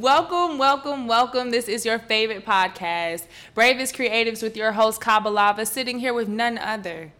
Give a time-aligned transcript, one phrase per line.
[0.00, 1.50] Welcome, welcome, welcome.
[1.50, 6.56] This is your favorite podcast, Bravest Creatives, with your host Kabalava, sitting here with none
[6.56, 7.12] other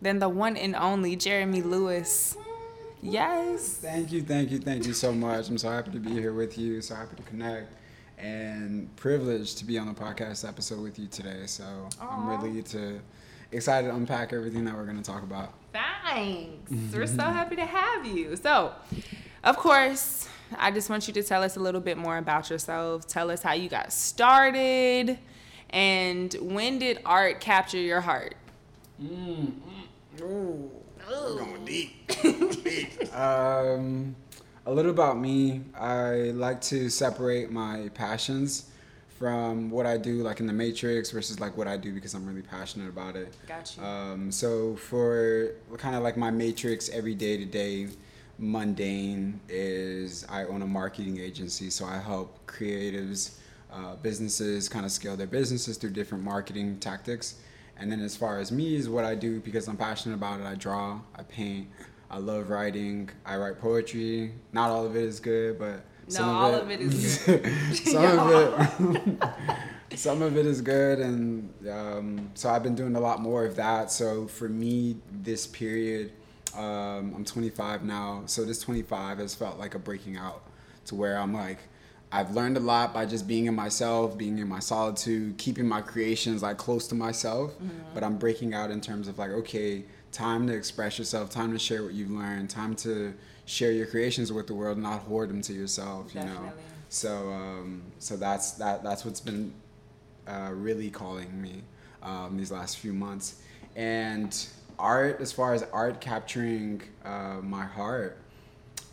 [0.00, 2.34] than the one and only Jeremy Lewis.
[3.02, 3.74] Yes.
[3.74, 5.50] Thank you, thank you, thank you so much.
[5.50, 6.80] I'm so happy to be here with you.
[6.80, 7.70] So happy to connect,
[8.16, 11.42] and privileged to be on the podcast episode with you today.
[11.44, 12.12] So Aww.
[12.12, 12.98] I'm really to
[13.52, 15.52] excited to unpack everything that we're going to talk about.
[15.74, 16.72] Thanks.
[16.94, 18.36] we're so happy to have you.
[18.36, 18.72] So,
[19.44, 23.06] of course, I just want you to tell us a little bit more about yourself.
[23.06, 25.18] Tell us how you got started,
[25.70, 28.36] and when did art capture your heart?
[29.02, 29.52] Mm.
[29.52, 30.20] mm.
[30.20, 30.70] Ooh.
[31.10, 31.38] Ooh.
[31.38, 32.06] Going deep.
[32.22, 33.16] deep.
[33.16, 34.14] um,
[34.66, 35.62] a little about me.
[35.78, 38.70] I like to separate my passions
[39.18, 42.26] from what I do, like in the Matrix, versus like what I do because I'm
[42.26, 43.36] really passionate about it.
[43.46, 43.84] Got you.
[43.84, 47.88] Um, so for kind of like my Matrix, every day to day,
[48.38, 53.36] mundane is I own a marketing agency, so I help creatives,
[53.72, 57.36] uh, businesses kind of scale their businesses through different marketing tactics.
[57.76, 60.46] And then as far as me is what I do because I'm passionate about it.
[60.46, 61.68] I draw, I paint,
[62.10, 64.32] I love writing, I write poetry.
[64.52, 67.18] Not all of it is good, but some no, all of it, of it is
[67.18, 67.76] good.
[67.76, 73.00] some of it, some of it is good, and um, so I've been doing a
[73.00, 73.90] lot more of that.
[73.90, 76.12] So for me, this period,
[76.56, 80.42] um, I'm 25 now, so this 25 has felt like a breaking out
[80.86, 81.58] to where I'm like.
[82.14, 85.80] I've learned a lot by just being in myself, being in my solitude, keeping my
[85.80, 87.54] creations like close to myself.
[87.54, 87.94] Mm-hmm.
[87.94, 91.58] But I'm breaking out in terms of like, okay, time to express yourself, time to
[91.58, 93.14] share what you've learned, time to
[93.46, 96.12] share your creations with the world, not hoard them to yourself.
[96.12, 96.34] Definitely.
[96.34, 96.52] You know.
[96.90, 99.54] So um, so that's that that's what's been
[100.28, 101.62] uh, really calling me
[102.02, 103.40] um, these last few months,
[103.74, 104.46] and
[104.82, 108.18] art as far as art capturing uh, my heart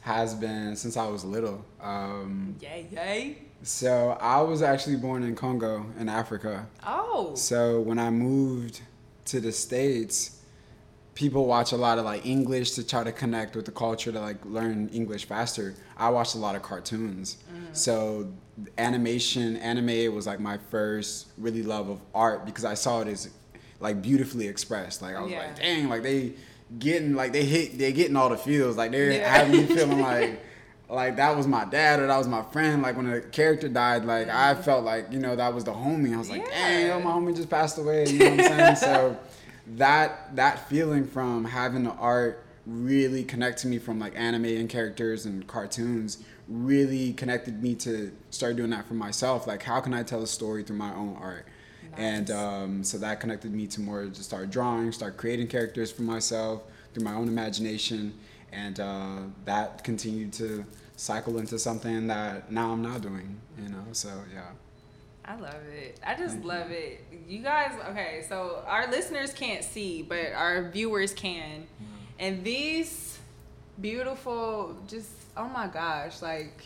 [0.02, 1.66] has been since I was little.
[1.82, 3.38] Um, yay yay.
[3.64, 6.68] So I was actually born in Congo in Africa.
[6.86, 7.36] Oh.
[7.36, 8.82] So when I moved
[9.26, 10.40] to the states
[11.20, 14.22] people watch a lot of like English to try to connect with the culture to
[14.22, 15.76] like learn English faster.
[15.98, 17.36] I watched a lot of cartoons.
[17.52, 17.74] Mm-hmm.
[17.74, 18.32] So
[18.78, 23.30] animation, anime was like my first really love of art because I saw it as
[23.80, 25.02] like beautifully expressed.
[25.02, 25.40] Like I was yeah.
[25.40, 26.34] like, dang, like they
[26.78, 28.78] getting like they hit they getting all the feels.
[28.78, 29.36] Like they're yeah.
[29.36, 30.42] having me feeling like
[30.90, 32.82] like that was my dad or that was my friend.
[32.82, 36.14] Like when a character died, like I felt like, you know, that was the homie.
[36.14, 36.68] I was like, yeah.
[36.68, 38.08] dang, yo, my homie just passed away.
[38.08, 38.76] You know what I'm saying?
[38.76, 39.20] so
[39.78, 44.70] that that feeling from having the art really connect to me from like anime and
[44.70, 49.94] characters and cartoons really connected me to start doing that for myself like how can
[49.94, 51.46] i tell a story through my own art
[52.00, 52.18] nice.
[52.18, 56.04] and um, so that connected me to more to start drawing start creating characters for
[56.04, 58.14] myself through my own imagination
[58.52, 60.66] and uh, that continued to
[60.96, 64.50] cycle into something that now i'm not doing you know so yeah
[65.30, 66.00] I love it.
[66.04, 66.78] I just Thank love you.
[66.78, 67.06] it.
[67.28, 71.62] You guys, okay, so our listeners can't see, but our viewers can.
[71.62, 71.94] Mm-hmm.
[72.18, 73.20] And these
[73.80, 76.64] beautiful, just, oh my gosh, like,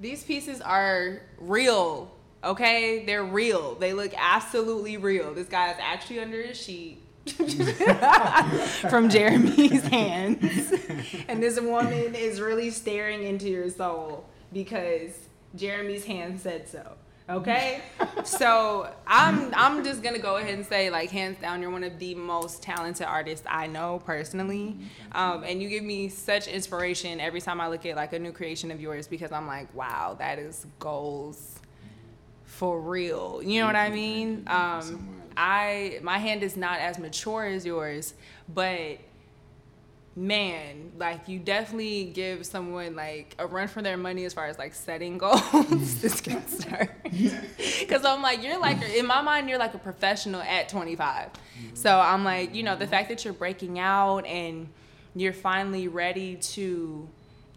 [0.00, 2.13] these pieces are real,
[2.44, 3.04] okay?
[3.04, 3.74] They're real.
[3.74, 5.34] They look absolutely real.
[5.34, 7.00] This guy is actually under a sheet.
[8.90, 10.74] from Jeremy's hands.
[11.26, 15.10] and this woman is really staring into your soul because
[15.56, 16.96] Jeremy's hand said so.
[17.26, 17.80] Okay,
[18.24, 21.98] so I'm I'm just gonna go ahead and say like hands down, you're one of
[21.98, 24.76] the most talented artists I know personally,
[25.12, 28.32] um, and you give me such inspiration every time I look at like a new
[28.32, 31.60] creation of yours because I'm like, wow, that is goals
[32.54, 33.40] for real.
[33.42, 34.44] You know what I mean?
[34.46, 38.14] Um, I my hand is not as mature as yours,
[38.48, 38.98] but
[40.14, 44.56] man, like you definitely give someone like a run for their money as far as
[44.56, 46.00] like setting goals.
[46.00, 50.40] this can start because I'm like you're like in my mind you're like a professional
[50.40, 51.30] at 25.
[51.74, 54.68] So I'm like you know the fact that you're breaking out and
[55.16, 57.08] you're finally ready to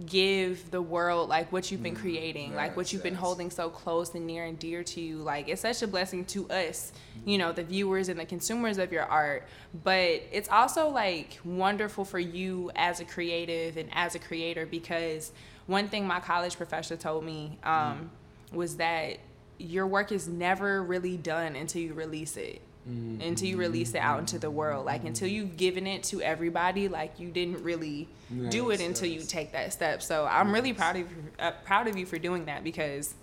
[0.06, 3.70] give the world like what you've been mm, creating, like what you've been holding so
[3.70, 5.18] close and near and dear to you.
[5.18, 6.92] Like it's such a blessing to us,
[7.26, 9.48] you know, the viewers and the consumers of your art.
[9.84, 15.32] But it's also like wonderful for you as a creative and as a creator because
[15.66, 18.12] one thing my college professor told me um,
[18.52, 18.56] mm.
[18.56, 19.18] was that
[19.58, 23.22] your work is never really done until you release it mm-hmm.
[23.22, 24.86] until you release it out into the world.
[24.86, 29.08] Like until you've given it to everybody, like you didn't really yes, do it until
[29.08, 30.02] you take that step.
[30.02, 30.54] So I'm yes.
[30.54, 33.14] really proud of you, uh, proud of you for doing that because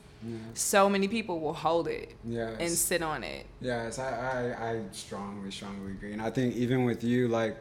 [0.55, 2.57] so many people will hold it yes.
[2.59, 3.47] and sit on it.
[3.61, 6.13] Yes, I, I, I strongly, strongly agree.
[6.13, 7.57] And I think even with you, like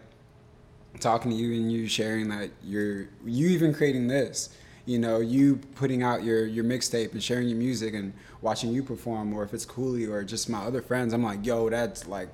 [0.99, 5.57] talking to you and you sharing that you're you even creating this you know, you
[5.75, 9.53] putting out your your mixtape and sharing your music and watching you perform, or if
[9.53, 12.30] it's Cooley or just my other friends, I'm like, yo, that's like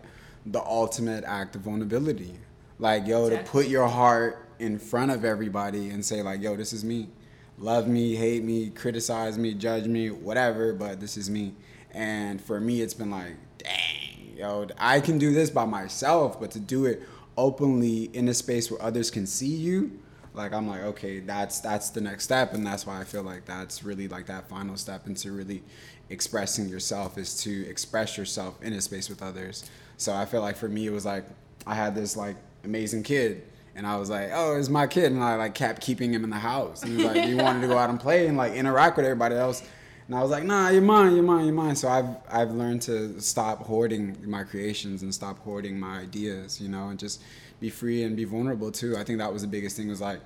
[0.46, 2.34] the ultimate act of vulnerability.
[2.80, 3.46] Like, yo, exactly.
[3.46, 7.10] to put your heart in front of everybody and say, like, yo, this is me.
[7.58, 11.54] Love me, hate me, criticize me, judge me, whatever, but this is me.
[11.92, 16.52] And for me, it's been like, dang, yo, I can do this by myself, but
[16.52, 17.02] to do it
[17.38, 20.00] openly in a space where others can see you,
[20.40, 23.46] like I'm like, okay, that's that's the next step, and that's why I feel like
[23.46, 25.62] that's really like that final step into really
[26.10, 29.70] expressing yourself is to express yourself in a space with others.
[29.98, 31.26] So I feel like for me, it was like
[31.68, 33.44] I had this like amazing kid,
[33.76, 36.30] and I was like, oh, it's my kid, and I like kept keeping him in
[36.30, 36.84] the house.
[36.84, 39.06] And he was like, he wanted to go out and play and like interact with
[39.06, 39.62] everybody else.
[40.08, 41.76] And I was like, nah, you're mine, you're mine, you're mine.
[41.76, 46.70] So I've I've learned to stop hoarding my creations and stop hoarding my ideas, you
[46.70, 47.22] know, and just
[47.60, 48.96] be free and be vulnerable too.
[48.98, 50.20] I think that was the biggest thing was like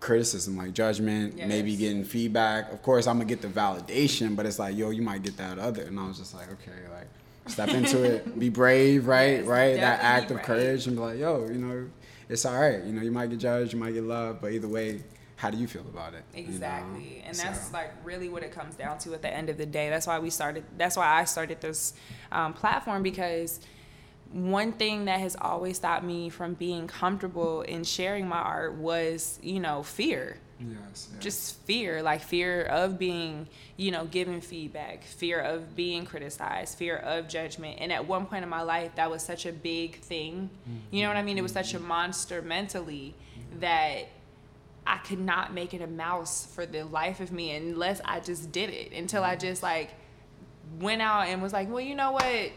[0.00, 1.48] criticism, like judgment, yes.
[1.48, 2.72] maybe getting feedback.
[2.72, 5.58] Of course, I'm gonna get the validation, but it's like, yo, you might get that
[5.58, 5.82] other.
[5.82, 7.08] And I was just like, okay, like
[7.46, 11.18] step into it, be brave, right, yes, right, that act of courage, and be like,
[11.18, 11.88] yo, you know,
[12.28, 12.82] it's all right.
[12.84, 15.00] You know, you might get judged, you might get loved, but either way,
[15.36, 16.24] how do you feel about it?
[16.34, 17.02] Exactly.
[17.02, 17.24] You know?
[17.26, 17.72] And that's so.
[17.72, 19.90] like really what it comes down to at the end of the day.
[19.90, 21.94] That's why we started, that's why I started this
[22.32, 23.60] um, platform because
[24.32, 29.38] one thing that has always stopped me from being comfortable in sharing my art was,
[29.42, 30.38] you know, fear.
[30.58, 33.46] Yes, yes, Just fear, like fear of being,
[33.76, 37.78] you know, given feedback, fear of being criticized, fear of judgment.
[37.80, 40.48] And at one point in my life, that was such a big thing.
[40.62, 40.96] Mm-hmm.
[40.96, 41.36] You know what I mean?
[41.36, 41.88] It was such a mm-hmm.
[41.88, 43.60] monster mentally mm-hmm.
[43.60, 44.08] that
[44.86, 48.50] I could not make it a mouse for the life of me unless I just
[48.50, 49.40] did it until I mm-hmm.
[49.40, 49.90] just like
[50.80, 52.52] went out and was like, well, you know what?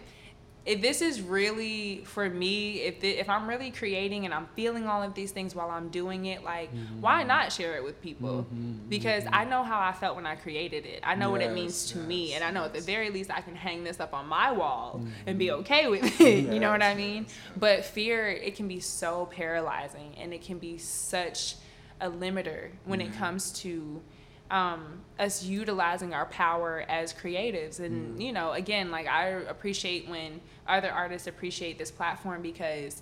[0.66, 4.88] If this is really for me, if the, if I'm really creating and I'm feeling
[4.88, 7.02] all of these things while I'm doing it, like mm-hmm.
[7.02, 8.44] why not share it with people?
[8.44, 8.90] Mm-hmm.
[8.90, 9.36] Because mm-hmm.
[9.36, 11.02] I know how I felt when I created it.
[11.04, 12.68] I know yes, what it means to yes, me, and I know yes.
[12.68, 15.62] at the very least I can hang this up on my wall and be mm-hmm.
[15.62, 16.54] okay with it.
[16.54, 17.26] you know what I mean?
[17.58, 21.56] But fear, it can be so paralyzing, and it can be such
[22.02, 23.20] a limiter when it mm-hmm.
[23.20, 24.02] comes to
[24.52, 27.80] um, us utilizing our power as creatives.
[27.80, 28.22] And, mm.
[28.26, 33.02] you know, again, like I appreciate when other artists appreciate this platform because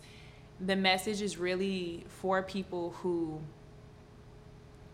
[0.59, 3.41] the message is really for people who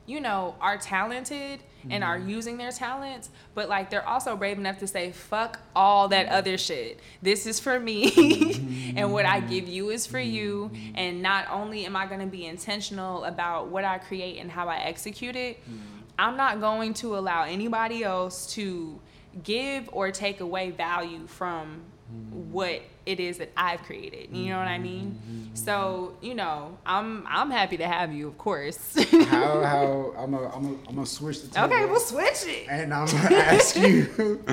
[0.05, 1.91] you know, are talented mm-hmm.
[1.91, 2.29] and are mm-hmm.
[2.29, 6.35] using their talents, but like they're also brave enough to say, fuck all that mm-hmm.
[6.35, 6.99] other shit.
[7.21, 8.97] This is for me, mm-hmm.
[8.97, 10.71] and what I give you is for you.
[10.73, 10.95] Mm-hmm.
[10.95, 14.77] And not only am I gonna be intentional about what I create and how I
[14.79, 15.61] execute it,
[16.17, 18.99] I'm not going to allow anybody else to
[19.41, 21.81] give or take away value from
[22.11, 22.51] mm-hmm.
[22.51, 24.29] what it is that I've created.
[24.31, 25.19] You know what I mean?
[25.19, 25.55] Mm-hmm.
[25.55, 28.95] So, you know, I'm I'm happy to have you, of course.
[29.27, 31.63] how how I'm a, I'm a, I'm gonna switch the.
[31.65, 32.67] Okay, we'll switch it.
[32.69, 34.43] And I'm gonna ask you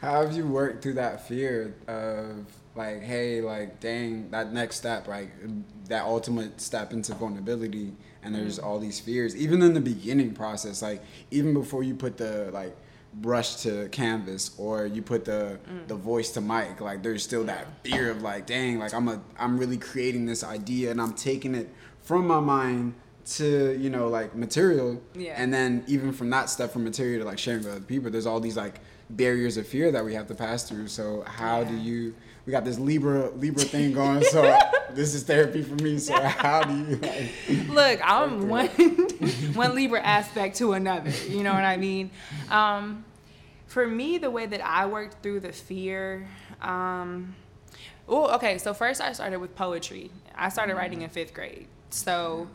[0.00, 5.08] how have you worked through that fear of like, hey, like dang, that next step,
[5.08, 5.30] like
[5.88, 7.92] that ultimate step into vulnerability
[8.22, 8.68] and there's mm-hmm.
[8.68, 9.36] all these fears.
[9.36, 12.76] Even in the beginning process, like even before you put the like
[13.14, 15.88] brush to canvas or you put the mm.
[15.88, 19.20] the voice to mic like there's still that fear of like dang like i'm a
[19.38, 21.68] i'm really creating this idea and i'm taking it
[22.02, 22.94] from my mind
[23.24, 25.34] to you know like material yeah.
[25.36, 28.26] and then even from that step from material to like sharing with other people there's
[28.26, 31.68] all these like barriers of fear that we have to pass through so how yeah.
[31.68, 32.14] do you
[32.48, 34.58] we got this libra libra thing going so
[34.94, 38.68] this is therapy for me so how do you like look i'm one
[39.54, 42.10] one libra aspect to another you know what i mean
[42.50, 43.04] um
[43.68, 46.26] for me, the way that I worked through the fear,
[46.62, 47.36] um,
[48.08, 48.58] oh, okay.
[48.58, 50.10] So first, I started with poetry.
[50.34, 50.80] I started mm-hmm.
[50.80, 51.68] writing in fifth grade.
[51.90, 52.48] So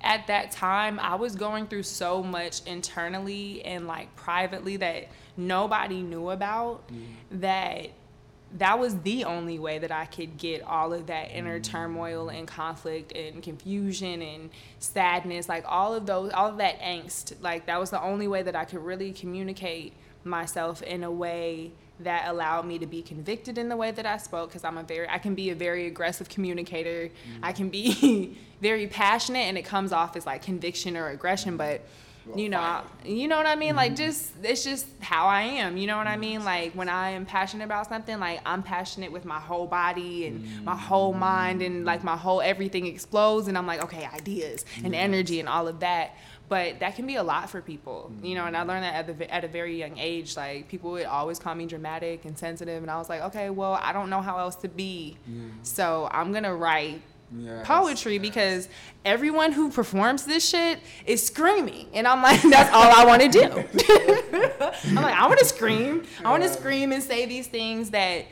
[0.00, 6.00] at that time, I was going through so much internally and like privately that nobody
[6.00, 6.86] knew about.
[6.88, 7.40] Mm-hmm.
[7.40, 7.90] That
[8.58, 11.72] that was the only way that I could get all of that inner mm-hmm.
[11.72, 17.34] turmoil and conflict and confusion and sadness, like all of those, all of that angst.
[17.40, 19.94] Like that was the only way that I could really communicate
[20.24, 24.16] myself in a way that allowed me to be convicted in the way that I
[24.16, 27.08] spoke because I'm a very I can be a very aggressive communicator.
[27.08, 27.44] Mm-hmm.
[27.44, 31.82] I can be very passionate and it comes off as like conviction or aggression, but
[32.34, 33.70] you know, you know what I mean?
[33.70, 33.76] Mm-hmm.
[33.76, 35.76] Like just it's just how I am.
[35.76, 36.44] You know what I mean?
[36.44, 40.40] Like when I am passionate about something, like I'm passionate with my whole body and
[40.40, 40.64] mm-hmm.
[40.64, 44.94] my whole mind and like my whole everything explodes and I'm like, okay, ideas and
[44.94, 46.16] energy and all of that
[46.48, 49.18] but that can be a lot for people you know and i learned that at,
[49.18, 52.82] the, at a very young age like people would always call me dramatic and sensitive
[52.82, 55.16] and i was like okay well i don't know how else to be
[55.62, 57.00] so i'm gonna write
[57.36, 58.68] Yes, poetry because
[59.04, 61.88] everyone who performs this shit is screaming.
[61.94, 63.42] And i'm like that's all i want to do.
[64.88, 66.04] I'm like i want to scream.
[66.24, 68.26] I want to scream and say these things that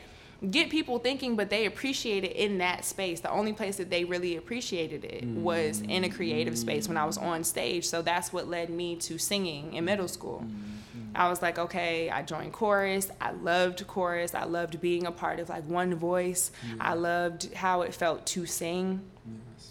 [0.49, 4.03] get people thinking but they appreciate it in that space the only place that they
[4.03, 8.33] really appreciated it was in a creative space when i was on stage so that's
[8.33, 10.71] what led me to singing in middle school mm-hmm.
[11.13, 13.09] I was like, okay, I joined chorus.
[13.19, 14.33] I loved chorus.
[14.33, 16.51] I loved being a part of like one voice.
[16.79, 19.01] I loved how it felt to sing.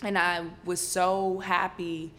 [0.03, 2.13] And I was so happy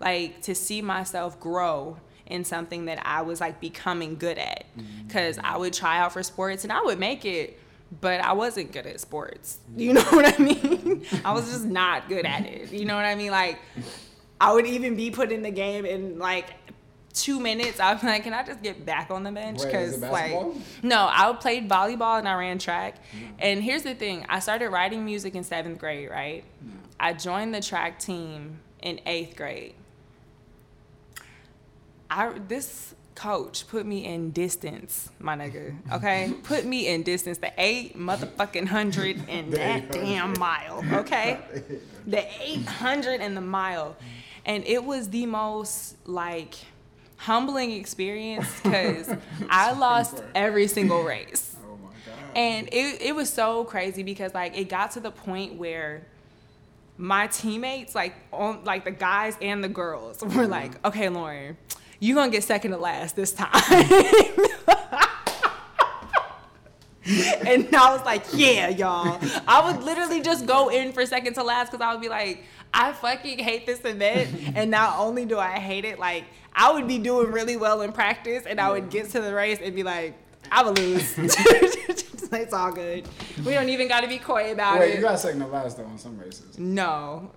[0.00, 4.64] like to see myself grow in something that I was like becoming good at.
[4.76, 5.08] Mm-hmm.
[5.08, 7.58] Cuz I would try out for sports and I would make it,
[8.00, 9.58] but I wasn't good at sports.
[9.76, 11.04] You know what I mean?
[11.24, 12.72] I was just not good at it.
[12.72, 13.30] You know what I mean?
[13.30, 13.58] Like
[14.40, 16.50] I would even be put in the game in like
[17.12, 17.80] two minutes.
[17.80, 19.62] I'm like, can I just get back on the bench?
[19.62, 20.32] Because like,
[20.82, 22.96] no, I played volleyball and I ran track.
[23.38, 26.10] And here's the thing: I started writing music in seventh grade.
[26.10, 26.44] Right?
[27.00, 29.74] I joined the track team in eighth grade.
[32.10, 35.74] I this coach put me in distance, my nigga.
[35.92, 37.38] Okay, put me in distance.
[37.38, 40.84] The eight motherfucking hundred and that damn mile.
[40.92, 41.38] Okay,
[42.06, 43.96] the eight hundred and the mile,
[44.46, 46.54] and it was the most like
[47.16, 49.12] humbling experience because
[49.50, 51.56] I lost every single race.
[51.70, 52.36] Oh my god.
[52.36, 56.06] And it, it was so crazy because like it got to the point where
[56.96, 61.56] my teammates, like on like the guys and the girls, were like, okay, Lauren,
[62.00, 63.50] you gonna get second to last this time.
[67.46, 69.18] and I was like, yeah, y'all.
[69.46, 72.44] I would literally just go in for second to last because I would be like,
[72.74, 74.28] I fucking hate this event.
[74.54, 76.24] And not only do I hate it, like
[76.54, 79.58] I would be doing really well in practice and I would get to the race
[79.62, 80.14] and be like,
[80.52, 81.14] I would lose.
[81.18, 83.08] it's all good.
[83.44, 84.90] We don't even got to be coy about Wait, it.
[84.90, 86.58] Wait, you got second to last though on some races.
[86.58, 87.30] no.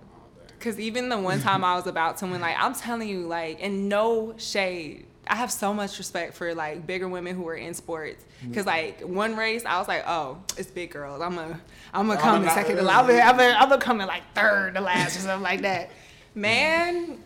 [0.62, 3.58] Cause even the one time I was about to win, like I'm telling you, like
[3.60, 7.74] in no shade, I have so much respect for like bigger women who are in
[7.74, 8.24] sports.
[8.54, 11.20] Cause like one race, I was like, oh, it's big girls.
[11.20, 11.60] I'm a,
[11.92, 13.00] I'm gonna come in second to last.
[13.00, 15.62] I'm gonna, I'm gonna, I'm gonna come in like third to last or something like
[15.62, 15.90] that.
[16.34, 17.18] Man,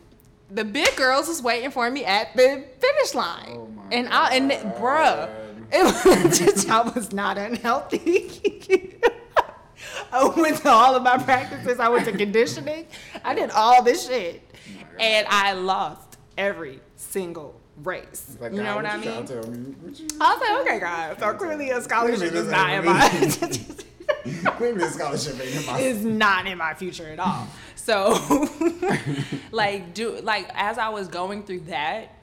[0.50, 4.34] the big girls was waiting for me at the finish line, Oh my and I
[4.36, 4.76] and God.
[4.76, 5.30] bruh,
[5.72, 8.98] it was I was not unhealthy.
[10.36, 11.78] I went to all of my practices.
[11.80, 12.86] I went to conditioning.
[13.24, 14.42] I did all this shit,
[14.98, 18.36] and I lost every single race.
[18.40, 19.26] Like, you know what I mean?
[19.26, 19.58] to tell me?
[19.80, 21.18] What you- I was like, okay, guys.
[21.18, 23.08] So clearly, a scholarship is not in my
[24.58, 25.78] the scholarship ain't in my.
[25.78, 27.46] is not in my future at all.
[27.74, 28.48] So,
[29.52, 32.15] like, do like as I was going through that,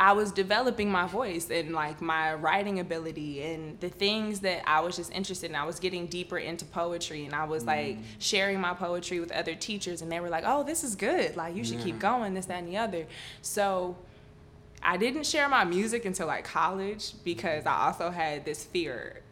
[0.00, 4.80] I was developing my voice and like my writing ability and the things that I
[4.80, 5.56] was just interested in.
[5.56, 7.68] I was getting deeper into poetry and I was mm.
[7.68, 11.36] like sharing my poetry with other teachers and they were like, "Oh, this is good.
[11.36, 13.06] Like you should keep going this that and the other."
[13.42, 13.96] So,
[14.82, 19.22] I didn't share my music until like college because I also had this fear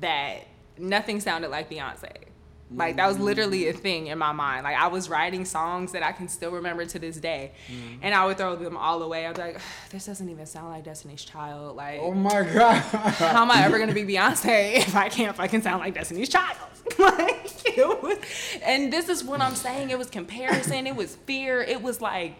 [0.00, 0.46] that
[0.78, 2.25] nothing sounded like Beyonce.
[2.74, 3.78] Like that was literally a mm.
[3.78, 4.64] thing in my mind.
[4.64, 7.98] Like I was writing songs that I can still remember to this day, mm.
[8.02, 9.24] and I would throw them all away.
[9.24, 11.76] I'd be like, "This doesn't even sound like Destiny's Child.
[11.76, 12.80] Like, Oh my god.
[12.80, 16.58] how am I ever gonna be Beyonce if I can't fucking sound like Destiny's Child?
[16.98, 18.18] like, it was,
[18.64, 19.90] and this is what I'm saying.
[19.90, 20.88] It was comparison.
[20.88, 21.62] It was fear.
[21.62, 22.34] It was like.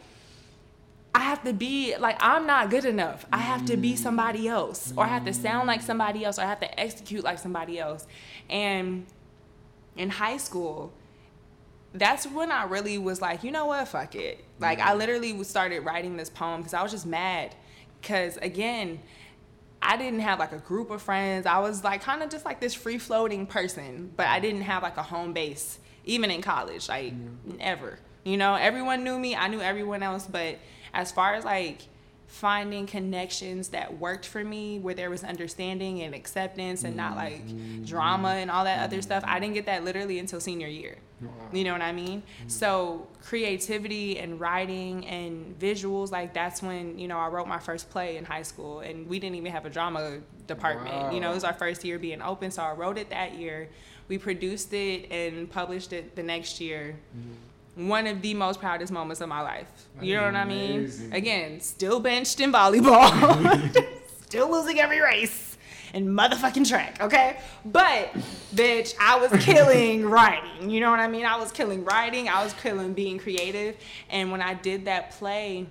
[1.15, 3.25] I have to be like I'm not good enough.
[3.33, 6.43] I have to be somebody else, or I have to sound like somebody else, or
[6.43, 8.07] I have to execute like somebody else.
[8.51, 9.07] And
[9.97, 10.93] in high school,
[11.95, 14.45] that's when I really was like, you know what, fuck it.
[14.59, 14.99] Like I mm-hmm.
[14.99, 17.55] literally started writing this poem because I was just mad.
[18.01, 19.01] Because again,
[19.83, 21.47] I didn't have like a group of friends.
[21.47, 24.83] I was like kind of just like this free floating person, but I didn't have
[24.83, 27.57] like a home base, even in college, like mm-hmm.
[27.61, 27.99] ever.
[28.25, 29.37] You know, everyone knew me.
[29.37, 30.59] I knew everyone else, but
[30.93, 31.83] as far as like
[32.27, 37.43] finding connections that worked for me where there was understanding and acceptance and not like
[37.87, 39.23] drama and all that other stuff.
[39.27, 40.97] I didn't get that literally until senior year.
[41.53, 42.21] You know what i mean?
[42.21, 42.49] Mm-hmm.
[42.49, 47.89] So creativity and writing and visuals like that's when you know i wrote my first
[47.89, 51.15] play in high school and we didn't even have a drama department.
[51.15, 53.71] You know it was our first year being open so i wrote it that year.
[54.09, 57.33] We produced it and published it the next year mm-hmm.
[57.77, 59.69] One of the most proudest moments of my life.
[60.01, 60.91] You know what I mean?
[61.13, 63.87] Again, still benched in volleyball,
[64.23, 65.57] still losing every race
[65.93, 67.39] in motherfucking track, okay?
[67.65, 68.13] But,
[68.55, 70.69] bitch, I was killing writing.
[70.71, 71.25] You know what I mean?
[71.25, 73.77] I was killing writing, I was killing being creative.
[74.11, 75.67] And when I did that play,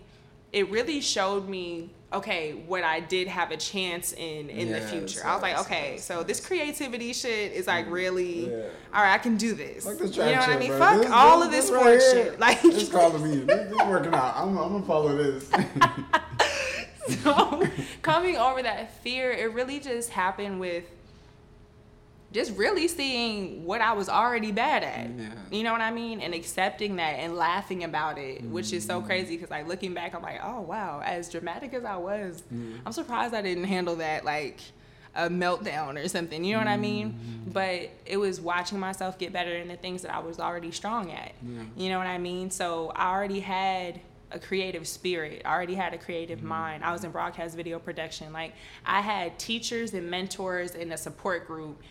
[0.55, 4.89] it really showed me okay what I did have a chance in in the Yes,
[4.89, 5.27] future.
[5.27, 7.93] I was like, okay, yes, so this creativity shit is like mm-hmm.
[7.93, 8.63] really Yeah.
[8.93, 9.13] all right.
[9.13, 9.85] I can do this.
[9.85, 10.69] Like this you know what I mean?
[10.69, 10.79] bro.
[10.79, 12.39] Fuck This- all this- of this this right shit.
[12.39, 13.37] Like it's calling me.
[13.45, 14.33] This, this working out.
[14.37, 15.51] I'm, I'm gonna follow this.
[17.21, 17.63] so
[18.01, 20.85] coming over that fear, it really just happened with
[22.35, 25.09] just really seeing what I was already bad at.
[25.09, 25.29] Yeah.
[25.51, 26.19] You know what I mean?
[26.19, 29.05] And accepting that and laughing about it, which is so mm.
[29.05, 32.77] crazy because like looking back, I'm like, oh wow, as dramatic as I was, mm.
[32.85, 34.59] I'm surprised I didn't handle that like
[35.15, 36.43] a meltdown or something.
[36.43, 37.13] You know what I mean?
[37.13, 37.53] Mm.
[37.53, 41.11] But it was watching myself get better in the things that I was already strong
[41.11, 41.31] at.
[41.77, 42.51] You know what I mean?
[42.51, 44.01] So I already had
[44.31, 45.41] a creative spirit.
[45.45, 46.83] I already had a creative mind.
[46.83, 48.33] I was in broadcast video production.
[48.33, 48.53] Like
[48.85, 51.81] I had teachers and mentors and a support group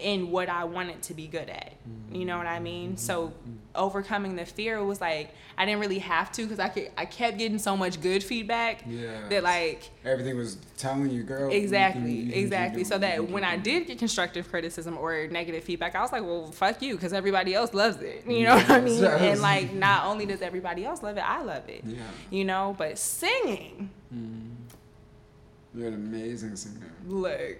[0.00, 1.72] in what I wanted to be good at.
[2.10, 2.90] You know what I mean?
[2.90, 2.96] Mm-hmm.
[2.96, 3.32] So
[3.76, 7.38] overcoming the fear was like I didn't really have to because I could I kept
[7.38, 9.28] getting so much good feedback Yeah.
[9.28, 11.50] that like Everything was telling you, girl.
[11.50, 15.26] you exactly can- you can exactly so that when I did get constructive criticism or
[15.28, 18.56] negative feedback I was like well fuck you because everybody else loves it you know
[18.56, 19.20] what I mean Yes.
[19.20, 21.98] and like not only does everybody else love it I love it Yeah.
[22.30, 25.78] you know but singing it.
[25.78, 26.92] You're an amazing singer.
[27.06, 27.58] look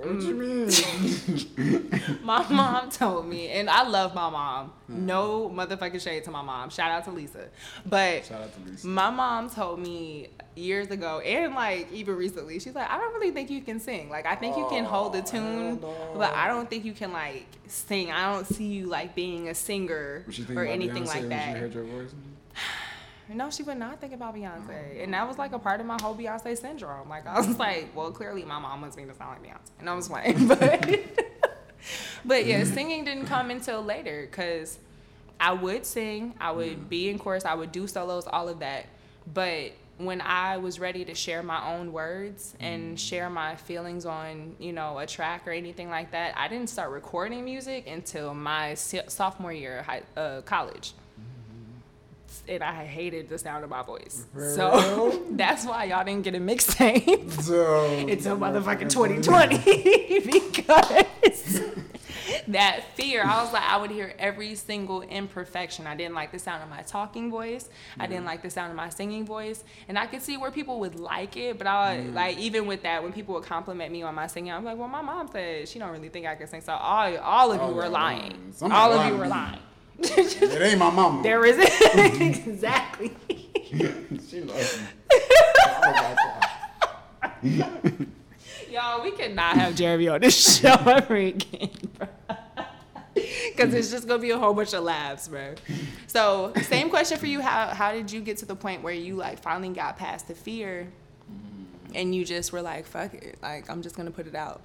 [0.00, 1.90] What you Mm.
[1.98, 2.20] mean?
[2.24, 4.72] my mom told me, and I love my mom.
[4.88, 6.70] No motherfucking shade to my mom.
[6.70, 7.48] Shout out to Lisa.
[7.86, 8.86] But Shout out to Lisa.
[8.86, 13.30] my mom told me years ago, and like even recently, she's like, I don't really
[13.30, 14.10] think you can sing.
[14.10, 15.94] Like, I think you can hold a Oh, tune, no.
[16.16, 18.10] but I don't think you can like sing.
[18.10, 21.54] I don't see you like being a singer What you think or anything like that.
[21.54, 22.10] She heard your voice?
[23.34, 25.02] No, she would not think about Beyonce.
[25.02, 27.08] And that was like a part of my whole Beyonce syndrome.
[27.08, 29.70] Like I was like, well, clearly my mom wants me to sound like Beyonce.
[29.78, 30.88] And I was like, but
[32.24, 34.78] but yeah, singing didn't come until later because
[35.38, 38.86] I would sing, I would be in chorus, I would do solos, all of that.
[39.32, 44.56] But when I was ready to share my own words and share my feelings on,
[44.58, 48.74] you know, a track or anything like that, I didn't start recording music until my
[48.74, 50.94] sophomore year of high, uh, college
[52.48, 54.26] and I hated the sound of my voice.
[54.34, 61.62] So that's why y'all didn't get a mixtape So until motherfucking 2020 because
[62.48, 63.22] that fear.
[63.24, 65.86] I was like, I would hear every single imperfection.
[65.86, 67.68] I didn't like the sound of my talking voice.
[67.98, 70.80] I didn't like the sound of my singing voice, and I could see where people
[70.80, 71.58] would like it.
[71.58, 74.64] But I like even with that, when people would compliment me on my singing, I'm
[74.64, 76.60] like, well, my mom said she don't really think I can sing.
[76.60, 78.52] So all all of you were lying.
[78.60, 78.72] lying.
[78.72, 79.60] All of you were lying.
[80.02, 81.22] It ain't my mama.
[81.22, 81.58] There is
[82.20, 83.16] exactly.
[84.28, 84.80] she loves
[87.42, 87.64] me.
[88.70, 92.08] Y'all, we cannot have Jeremy on this show ever again, bro.
[93.14, 95.54] Because it's just gonna be a whole bunch of laughs, bro.
[96.06, 99.16] So, same question for you: How how did you get to the point where you
[99.16, 100.88] like finally got past the fear,
[101.94, 104.62] and you just were like, "Fuck it," like I'm just gonna put it out.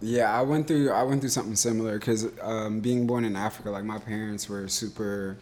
[0.00, 3.70] Yeah, I went through I went through something similar because um, being born in Africa,
[3.70, 5.36] like my parents were super,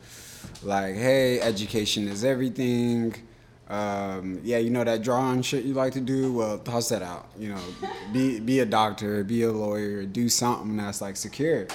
[0.62, 3.14] like, hey, education is everything.
[3.68, 6.32] Um, yeah, you know that drawing shit you like to do.
[6.32, 7.28] Well, toss that out.
[7.38, 7.60] You know,
[8.12, 11.66] be be a doctor, be a lawyer, do something that's like secure.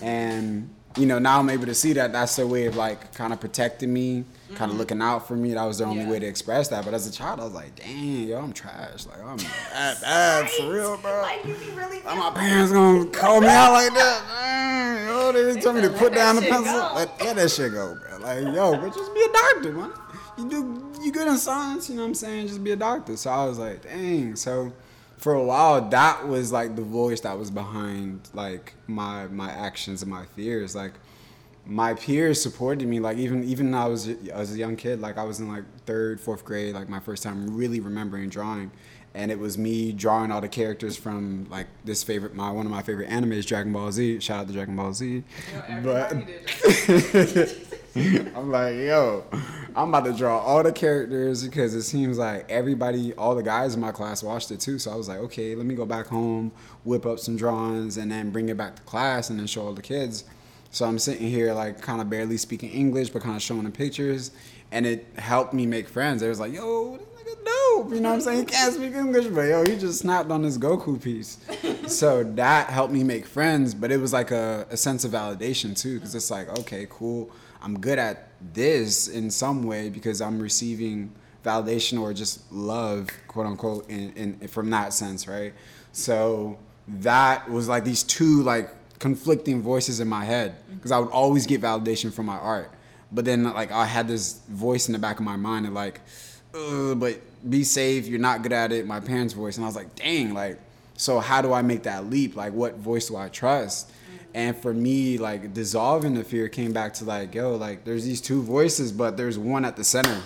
[0.00, 3.32] And you know now I'm able to see that that's their way of like kind
[3.32, 5.54] of protecting me, kind of looking out for me.
[5.54, 6.10] That was the only Yeah.
[6.10, 6.84] way to express that.
[6.84, 9.06] But as a child, I was like, dang, yo, I'm trash.
[9.06, 9.36] Like I'm
[9.72, 11.22] bad, bad for real, bro.
[11.22, 12.00] Like you be really.
[12.04, 14.22] My parents gonna call me out like that?
[14.54, 16.64] Mm, yo, they just told me to put down the pencil.
[16.64, 16.92] go.
[16.94, 18.18] Let, let that shit go, bro.
[18.18, 19.92] Like, yo, but just be a doctor, man.
[20.38, 22.48] You do you good in science, you know what I'm saying?
[22.48, 23.16] Just be a doctor.
[23.16, 24.36] So I was like, dang.
[24.36, 24.72] So
[25.16, 30.02] for a while, that was like the voice that was behind like my my actions
[30.02, 30.74] and my fears.
[30.74, 30.92] Like
[31.66, 33.00] my peers supported me.
[33.00, 35.64] Like even even when I was as a young kid, like I was in like
[35.86, 38.70] third, fourth grade, like my first time really remembering drawing,
[39.14, 42.72] and it was me drawing all the characters from like this favorite my one of
[42.72, 44.20] my favorite animes, Dragon Ball Z.
[44.20, 45.22] Shout out to Dragon Ball Z.
[45.82, 46.12] But
[47.96, 49.24] I'm like, yo,
[49.76, 53.74] I'm about to draw all the characters because it seems like everybody, all the guys
[53.74, 54.80] in my class watched it too.
[54.80, 56.50] So I was like, okay, let me go back home,
[56.82, 59.72] whip up some drawings, and then bring it back to class and then show all
[59.72, 60.24] the kids.
[60.74, 63.70] So I'm sitting here like kind of barely speaking English, but kind of showing the
[63.70, 64.32] pictures,
[64.72, 66.20] and it helped me make friends.
[66.20, 67.92] They was like, yo, this nigga dope.
[67.92, 68.38] You know what I'm saying?
[68.40, 71.38] He can't speak English, but yo, he just snapped on this Goku piece.
[71.86, 75.80] so that helped me make friends, but it was like a, a sense of validation
[75.80, 77.30] too, because it's like, okay, cool.
[77.62, 81.12] I'm good at this in some way because I'm receiving
[81.44, 85.54] validation or just love, quote unquote, in, in from that sense, right?
[85.92, 86.58] So
[86.88, 91.46] that was like these two like conflicting voices in my head because I would always
[91.46, 92.70] get validation from my art,
[93.12, 96.00] but then like I had this voice in the back of my mind and like,
[96.52, 98.06] but be safe.
[98.06, 98.86] You're not good at it.
[98.86, 100.58] My parents' voice, and I was like, dang, like,
[100.96, 102.36] so how do I make that leap?
[102.36, 103.90] Like, what voice do I trust?
[104.32, 108.20] And for me, like dissolving the fear came back to like, yo, like there's these
[108.20, 110.20] two voices, but there's one at the center,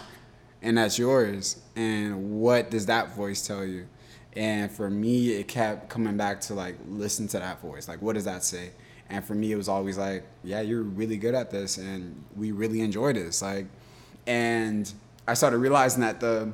[0.63, 1.61] and that's yours.
[1.77, 3.87] And what does that voice tell you?
[4.37, 7.89] And for me, it kept coming back to like listen to that voice.
[7.89, 8.71] Like, what does that say?
[9.11, 12.53] And for me, it was always like, yeah, you're really good at this, and we
[12.53, 13.41] really enjoy this.
[13.41, 13.67] Like,
[14.27, 14.93] and
[15.27, 16.53] I started realizing that the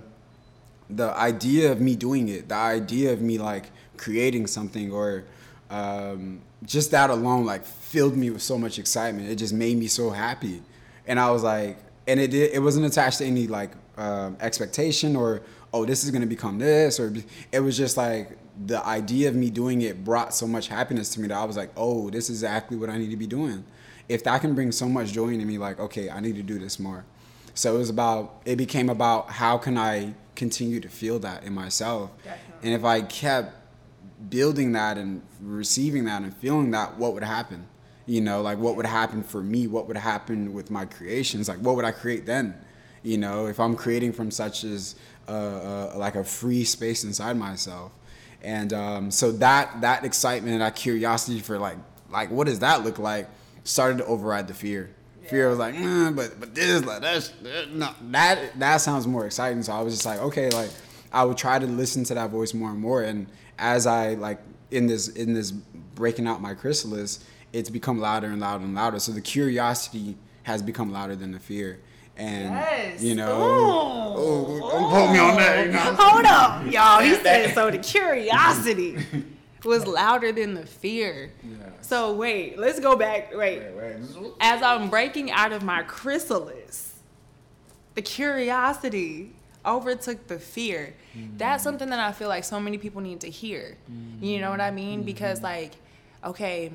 [0.91, 5.25] the idea of me doing it, the idea of me like creating something or
[5.71, 9.29] um, just that alone like filled me with so much excitement.
[9.29, 10.63] It just made me so happy,
[11.07, 15.43] and I was like, and it it wasn't attached to any like um, expectation or
[15.75, 17.13] oh this is gonna become this or
[17.51, 21.21] it was just like the idea of me doing it brought so much happiness to
[21.21, 23.65] me that I was like oh this is exactly what I need to be doing.
[24.09, 26.59] If that can bring so much joy into me, like okay I need to do
[26.59, 27.05] this more.
[27.55, 31.53] So it was about it became about how can I continue to feel that in
[31.53, 32.55] myself, Definitely.
[32.63, 33.55] and if I kept
[34.31, 37.67] building that and receiving that and feeling that, what would happen?
[38.07, 39.67] You know, like what would happen for me?
[39.67, 41.49] What would happen with my creations?
[41.49, 42.55] Like what would I create then?
[43.05, 44.97] You know, if I'm creating from such as
[45.29, 47.93] uh, uh, like a free space inside myself,
[48.43, 51.77] and um, so that that excitement and that curiosity for like
[52.11, 53.29] like what does that look like
[53.65, 54.91] started to override the fear.
[55.23, 55.31] Yeah.
[55.31, 57.33] Fear was like, mm, but but this like that's
[57.71, 59.63] no that that sounds more exciting.
[59.63, 60.71] So I was just like, okay, like
[61.13, 63.27] I would try to listen to that voice more and more and
[63.59, 64.41] as I like
[64.71, 68.99] in this in this breaking out my chrysalis, it's become louder and louder and louder.
[68.99, 71.81] So the curiosity has become louder than the fear.
[72.17, 73.03] And yes.
[73.03, 75.67] you know, oh, don't put me on that.
[75.67, 75.97] You know?
[75.99, 77.01] Hold up, y'all.
[77.01, 77.71] He said so.
[77.71, 78.99] The curiosity
[79.65, 81.33] was louder than the fear.
[81.81, 83.35] So wait, let's go back.
[83.35, 83.61] Wait.
[83.61, 84.33] wait, wait.
[84.41, 86.95] As I'm breaking out of my chrysalis,
[87.95, 89.33] the curiosity
[89.67, 90.95] overtook the fear.
[91.17, 91.37] Mm-hmm.
[91.39, 93.77] That's something that I feel like so many people need to hear.
[93.91, 94.25] Mm-hmm.
[94.25, 95.01] You know what I mean?
[95.01, 95.07] Mm-hmm.
[95.07, 95.73] Because like,
[96.23, 96.73] okay,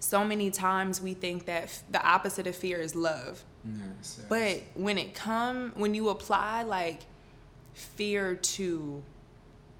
[0.00, 3.44] so many times we think that f- the opposite of fear is love.
[3.64, 4.26] Yes, yes.
[4.28, 7.00] But when it come when you apply like
[7.74, 9.02] fear to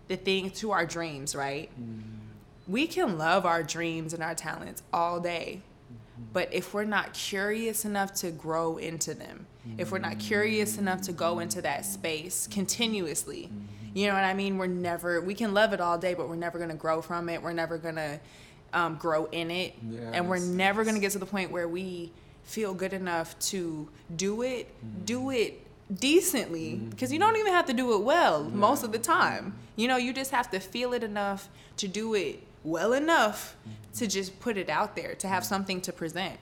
[0.09, 1.71] the thing to our dreams, right?
[1.81, 2.73] Mm-hmm.
[2.73, 5.63] We can love our dreams and our talents all day.
[6.33, 9.47] But if we're not curious enough to grow into them,
[9.79, 13.51] if we're not curious enough to go into that space continuously,
[13.95, 14.59] you know what I mean?
[14.59, 17.29] We're never, we can love it all day, but we're never going to grow from
[17.29, 17.43] it.
[17.43, 18.21] We're never going to
[18.73, 19.75] um, grow in it.
[19.89, 20.11] Yes.
[20.13, 22.13] And we're never going to get to the point where we
[22.45, 25.05] feel good enough to do it, mm-hmm.
[25.05, 25.61] do it
[25.93, 26.91] decently mm-hmm.
[26.91, 29.55] because you don't even have to do it well most of the time.
[29.77, 33.99] You know, you just have to feel it enough to do it well enough mm-hmm.
[33.99, 36.39] to just put it out there, to have something to present.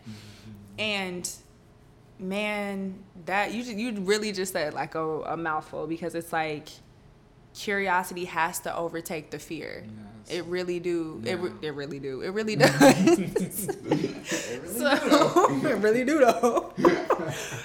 [0.78, 1.28] And
[2.18, 2.94] man,
[3.26, 6.68] that you you really just said like a, a mouthful because it's like
[7.54, 9.84] curiosity has to overtake the fear.
[10.28, 10.38] Yes.
[10.38, 11.20] It really do.
[11.24, 11.32] Yeah.
[11.32, 12.22] It, re- it really do.
[12.22, 12.72] It really does.
[12.80, 16.72] it really so do it really do though.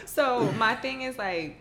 [0.06, 1.58] so my thing is like,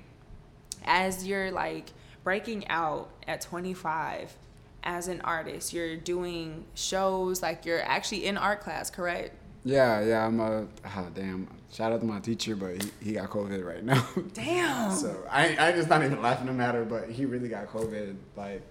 [0.84, 1.90] as you're like
[2.24, 4.34] breaking out at 25
[4.82, 9.34] as an artist, you're doing shows like you're actually in art class, correct?
[9.64, 10.26] Yeah, yeah.
[10.26, 11.48] I'm a oh, damn.
[11.72, 14.06] Shout out to my teacher, but he, he got COVID right now.
[14.32, 14.94] Damn.
[14.94, 18.62] so I I just not even laughing no matter, but he really got COVID like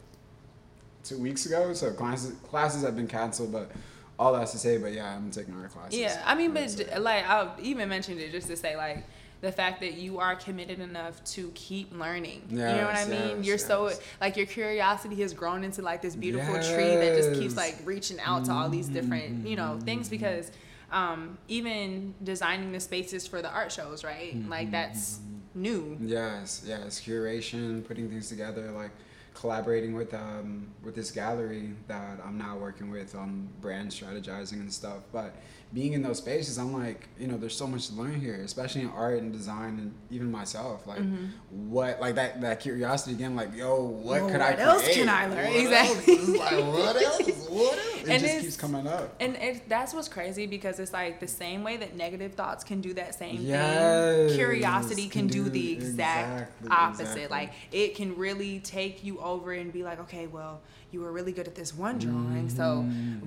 [1.06, 1.74] two weeks ago.
[1.74, 3.72] So classes classes have been canceled, but
[4.18, 5.98] all that's to say, but yeah, I'm taking art classes.
[6.00, 9.06] Yeah, I mean, but like I even mentioned it just to say like
[9.42, 12.42] the fact that you are committed enough to keep learning.
[12.50, 13.38] Yes, you know what I mean?
[13.38, 13.68] Yes, You're yes.
[13.68, 13.92] so
[14.22, 18.20] like your curiosity has grown into like this beautiful tree that just keeps like reaching
[18.20, 20.52] out to all these different, you know, things because
[20.92, 24.36] um, even designing the spaces for the art shows, right?
[24.36, 24.50] Mm-hmm.
[24.50, 25.20] Like that's
[25.54, 25.98] new.
[26.02, 28.92] Yes, yes, curation, putting things together, like
[29.36, 34.74] collaborating with um, with this gallery that I'm now working with on brand strategizing and
[34.74, 35.04] stuff.
[35.12, 35.36] But
[35.76, 38.84] being in those spaces, I'm like, you know, there's so much to learn here, especially
[38.84, 40.88] in art and design and even myself.
[40.88, 41.26] Like, mm-hmm.
[41.70, 44.66] what, like that that curiosity again, like, yo, what well, could what I create?
[44.66, 45.48] else can I learn?
[45.48, 46.18] What exactly.
[46.38, 47.50] Like, what else?
[47.50, 48.02] What else?
[48.04, 49.16] It and just keeps coming up.
[49.20, 52.80] And it, that's what's crazy because it's like the same way that negative thoughts can
[52.80, 54.38] do that same yes, thing.
[54.38, 57.02] Curiosity can, can do, do, the exact exactly, opposite.
[57.02, 57.28] Exactly.
[57.28, 60.62] Like, it can really take you over and be like, okay, well
[60.96, 62.48] you were really good at this one drawing.
[62.48, 62.84] So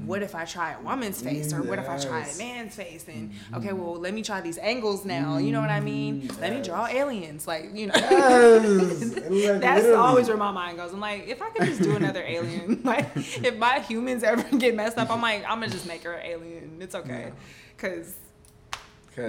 [0.07, 3.05] what if I try a woman's face or what if I try a man's face?
[3.07, 5.37] And okay, well, let me try these angles now.
[5.37, 6.23] You know what I mean?
[6.23, 6.39] Yes.
[6.41, 7.47] Let me draw aliens.
[7.47, 9.11] Like, you know, yes.
[9.61, 10.95] that's always where my mind goes.
[10.95, 14.75] I'm like, if I could just do another alien, like if my humans ever get
[14.75, 16.79] messed up, I'm like, I'm gonna just make her an alien.
[16.81, 17.33] It's okay.
[17.77, 18.15] Cause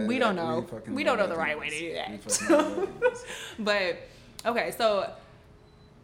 [0.07, 0.65] we don't know.
[0.87, 2.87] We, we don't know the right way to do that.
[3.59, 3.97] but
[4.45, 5.11] Okay, so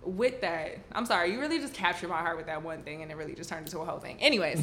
[0.05, 3.11] with that, I'm sorry, you really just captured my heart with that one thing and
[3.11, 4.17] it really just turned into a whole thing.
[4.19, 4.59] Anyways,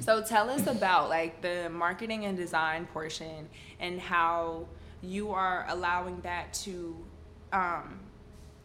[0.04, 3.48] so tell us about like the marketing and design portion
[3.80, 4.66] and how
[5.02, 6.96] you are allowing that to
[7.52, 8.00] um,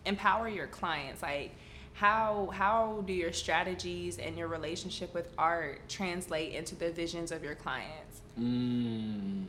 [0.05, 1.21] empower your clients.
[1.21, 1.55] Like,
[1.93, 7.43] how how do your strategies and your relationship with art translate into the visions of
[7.43, 8.21] your clients?
[8.39, 9.45] Mm.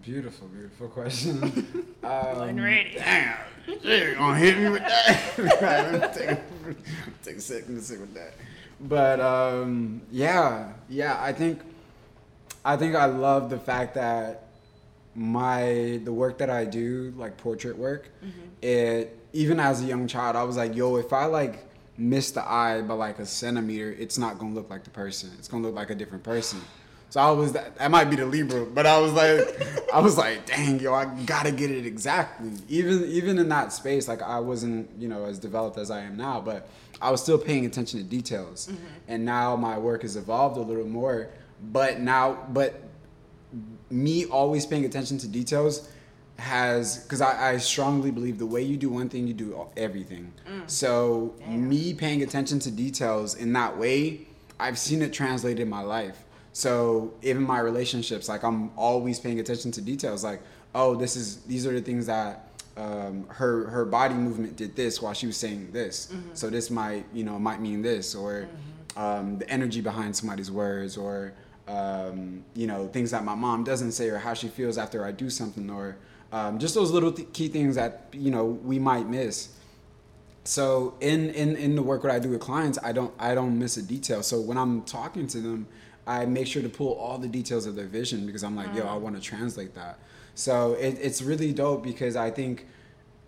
[0.00, 1.42] Beautiful, beautiful question.
[2.02, 2.94] um, ready.
[2.94, 3.36] Damn,
[3.82, 5.32] you're gonna hit me with that.
[5.38, 6.38] right, let me take,
[7.22, 8.32] take a second to sit with that.
[8.80, 11.60] But um, yeah, yeah, I think
[12.64, 14.46] I think I love the fact that
[15.14, 18.40] my the work that I do, like portrait work, mm-hmm.
[18.62, 21.64] it even as a young child, I was like, yo, if I like
[21.98, 25.30] miss the eye by like a centimeter, it's not gonna look like the person.
[25.38, 26.62] It's gonna look like a different person.
[27.12, 30.16] So I was that, that might be the Libra, but I was like, I was
[30.16, 32.52] like, dang, yo, I gotta get it exactly.
[32.70, 36.16] Even even in that space, like I wasn't, you know, as developed as I am
[36.16, 36.70] now, but
[37.02, 38.68] I was still paying attention to details.
[38.68, 38.86] Mm-hmm.
[39.08, 41.28] And now my work has evolved a little more.
[41.70, 42.82] But now, but
[43.90, 45.90] me always paying attention to details
[46.38, 50.32] has because I, I, strongly believe the way you do one thing you do everything
[50.50, 50.68] mm.
[50.68, 51.68] so Damn.
[51.68, 54.26] me paying attention to details in that way
[54.58, 59.40] i've seen it translated in my life so even my relationships, like I'm always paying
[59.40, 60.22] attention to details.
[60.22, 60.42] Like,
[60.74, 65.00] oh, this is these are the things that um, her her body movement did this
[65.00, 66.08] while she was saying this.
[66.12, 66.30] Mm-hmm.
[66.34, 68.48] So this might you know might mean this, or
[68.96, 69.00] mm-hmm.
[69.00, 71.32] um, the energy behind somebody's words, or
[71.68, 75.10] um, you know things that my mom doesn't say, or how she feels after I
[75.12, 75.96] do something, or
[76.32, 79.48] um, just those little th- key things that you know we might miss
[80.44, 83.58] so in in in the work that I do with clients, I don't I don't
[83.58, 84.22] miss a detail.
[84.22, 85.68] So when I'm talking to them,
[86.06, 88.78] I make sure to pull all the details of their vision because I'm like, mm.
[88.78, 89.00] yo, I mm.
[89.00, 89.98] want to translate that.
[90.34, 92.66] So it, it's really dope because I think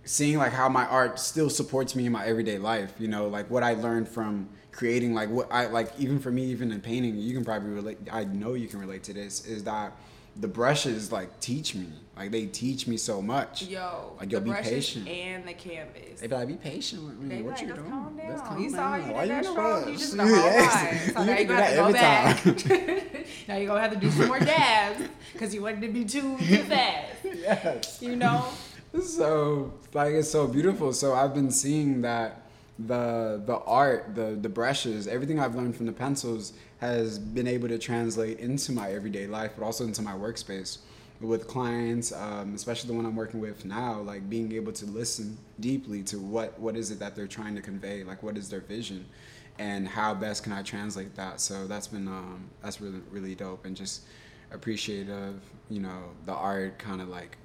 [0.04, 3.50] seeing like how my art still supports me in my everyday life, you know, like
[3.50, 7.16] what I learned from creating, like what I like, even for me, even in painting,
[7.16, 7.98] you can probably relate.
[8.10, 9.46] I know you can relate to this.
[9.46, 9.92] Is that
[10.36, 11.86] the brushes like teach me.
[12.16, 13.62] Like they teach me so much.
[13.62, 15.08] Yo, like yo, be patient.
[15.08, 16.20] And the canvas.
[16.20, 17.36] They be like, be patient with me.
[17.36, 17.90] They what like, you doing?
[17.90, 18.38] Calm down.
[18.38, 19.88] Calm you saw you Why did that you strong.
[19.90, 21.12] You just know yes.
[21.12, 23.26] So now you gonna have to go back.
[23.48, 26.38] now you're gonna have to do some more dabs because you wanted to be too
[26.38, 27.14] too fast.
[27.24, 27.98] yes.
[28.00, 28.44] You know.
[29.02, 30.92] So like it's so beautiful.
[30.92, 32.43] So I've been seeing that
[32.78, 37.68] the the art, the the brushes, everything I've learned from the pencils has been able
[37.68, 40.78] to translate into my everyday life, but also into my workspace
[41.20, 45.38] with clients, um, especially the one I'm working with now, like being able to listen
[45.60, 48.60] deeply to what what is it that they're trying to convey, like what is their
[48.60, 49.06] vision,
[49.58, 51.40] and how best can I translate that.
[51.40, 54.02] So that's been um, that's really really dope, and just
[54.50, 57.38] appreciative, you know, the art kind of like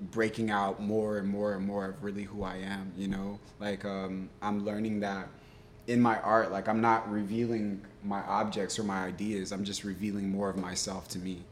[0.00, 2.92] breaking out more and more and more of really who I am.
[2.96, 5.28] You know, like um, I'm learning that
[5.86, 9.52] in my art, like I'm not revealing my objects or my ideas.
[9.52, 11.42] I'm just revealing more of myself to me.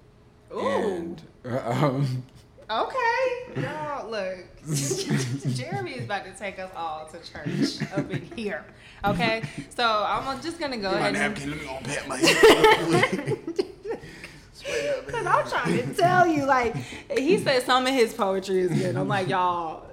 [0.55, 0.67] Ooh.
[0.67, 2.25] And, um,
[2.71, 3.61] okay.
[3.61, 4.39] Y'all, look.
[5.55, 8.65] Jeremy is about to take us all to church up in here.
[9.05, 9.43] Okay?
[9.75, 11.35] So I'm just going to go ahead and.
[11.35, 13.65] Napkin, let me pat my head.
[15.07, 16.77] Because I'm trying to tell you, like,
[17.17, 18.97] he said some of his poetry is good.
[18.97, 19.89] I'm like, y'all,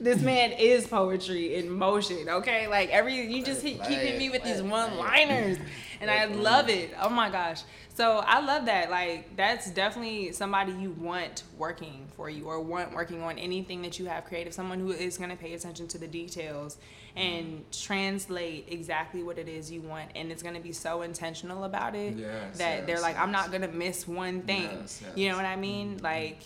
[0.00, 2.66] this man is poetry in motion, okay?
[2.66, 5.58] Like every you just keep hitting me with these one liners
[6.00, 6.92] and I love it.
[7.00, 7.62] Oh my gosh.
[8.00, 8.90] So I love that.
[8.90, 13.98] Like that's definitely somebody you want working for you or want working on anything that
[13.98, 14.54] you have creative.
[14.54, 16.78] Someone who is going to pay attention to the details
[17.14, 21.64] and translate exactly what it is you want and it's going to be so intentional
[21.64, 23.22] about it yes, that yes, they're like yes.
[23.22, 24.86] I'm not going to miss one thing.
[25.14, 25.96] You know what I mean?
[25.96, 26.04] Mm-hmm.
[26.04, 26.38] Like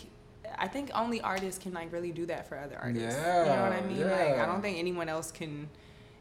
[0.57, 3.17] I think only artists can like really do that for other artists.
[3.17, 3.99] Yeah, you know what I mean?
[3.99, 4.11] Yeah.
[4.11, 5.69] Like I don't think anyone else can.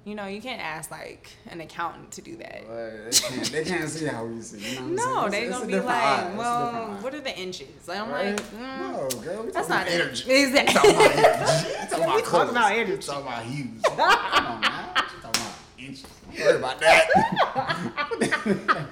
[0.05, 2.65] You know, you can't ask like an accountant to do that.
[2.67, 4.75] they, can't, they can't see how we see.
[4.75, 6.35] You know no, they're gonna be like, eye.
[6.37, 7.89] well, what are the inches?
[7.89, 8.37] Like, I'm right?
[8.37, 10.31] like, mm, no, girl, that's not energy.
[10.31, 10.75] Exactly.
[10.75, 11.71] Talking about energy.
[11.91, 13.07] Talking about, talking about energy.
[13.07, 13.83] Talking about hues.
[13.83, 14.01] Come
[14.47, 14.95] on, man.
[14.95, 16.07] Talking about inches.
[16.37, 17.07] Don't worry about that.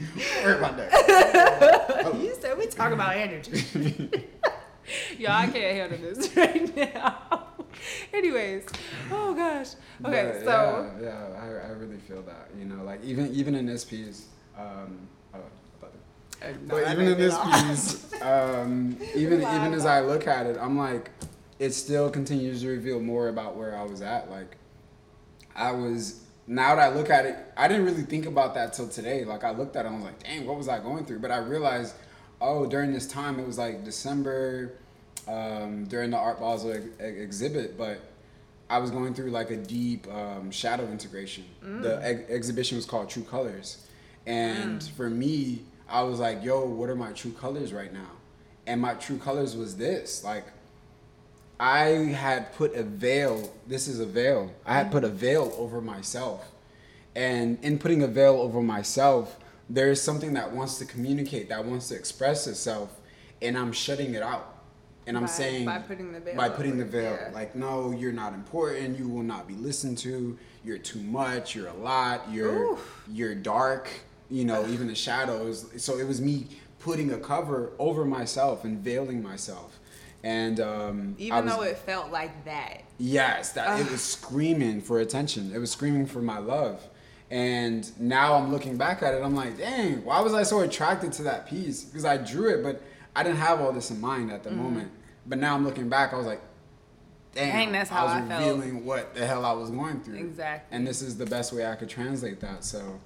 [0.00, 2.14] Don't worry about that.
[2.20, 4.10] you said we talk about energy.
[5.18, 7.19] Y'all, I can't handle this right now.
[8.20, 8.66] Anyways,
[9.10, 9.68] oh gosh.
[10.04, 12.50] Okay, but, so yeah, yeah I, I really feel that.
[12.58, 14.26] You know, like even even in this piece,
[14.58, 15.38] um, oh,
[16.42, 20.76] no, but even in this piece, um, even even as I look at it, I'm
[20.76, 21.08] like,
[21.58, 24.30] it still continues to reveal more about where I was at.
[24.30, 24.58] Like,
[25.56, 28.88] I was now that I look at it, I didn't really think about that till
[28.88, 29.24] today.
[29.24, 31.20] Like I looked at it, and I was like, dang, what was I going through?
[31.20, 31.94] But I realized
[32.42, 34.74] oh, during this time, it was like December
[35.28, 38.00] um, during the Art Basel ex- exhibit, but
[38.70, 41.44] I was going through like a deep um, shadow integration.
[41.64, 41.82] Mm.
[41.82, 43.84] The ex- exhibition was called True Colors,
[44.26, 44.90] and Mm.
[44.92, 48.12] for me, I was like, "Yo, what are my true colors right now?"
[48.66, 50.44] And my true colors was this, like.
[51.62, 51.88] I
[52.24, 53.52] had put a veil.
[53.66, 54.50] This is a veil.
[54.64, 56.50] I had put a veil over myself,
[57.14, 59.36] and in putting a veil over myself,
[59.68, 62.96] there is something that wants to communicate, that wants to express itself,
[63.42, 64.49] and I'm shutting it out.
[65.06, 67.30] And I'm By- saying by putting the veil by putting the veil, yeah.
[67.32, 68.98] like no, you're not important.
[68.98, 70.38] You will not be listened to.
[70.64, 71.54] You're too much.
[71.56, 72.30] You're a lot.
[72.30, 73.04] You're Oof.
[73.10, 73.88] you're dark.
[74.28, 75.66] You know, even the shadows.
[75.82, 76.46] So it was me
[76.78, 79.78] putting a cover over myself and veiling myself.
[80.22, 82.82] And um, Even was- though it felt like that.
[82.98, 85.50] Yes, that it was screaming for attention.
[85.54, 86.86] It was screaming for my love.
[87.30, 91.12] And now I'm looking back at it, I'm like, dang, why was I so attracted
[91.14, 91.84] to that piece?
[91.84, 92.82] Because I drew it, but
[93.14, 94.90] I didn't have all this in mind at the moment.
[95.26, 96.40] But now I'm looking back, I was like,
[97.34, 97.58] dang, Mm-hmm.
[97.58, 98.40] Dang, that's how I I was felt.
[98.42, 100.16] revealing what the hell I was going through.
[100.16, 100.76] Exactly.
[100.76, 102.64] And this is the best way I could translate that.
[102.64, 103.00] So,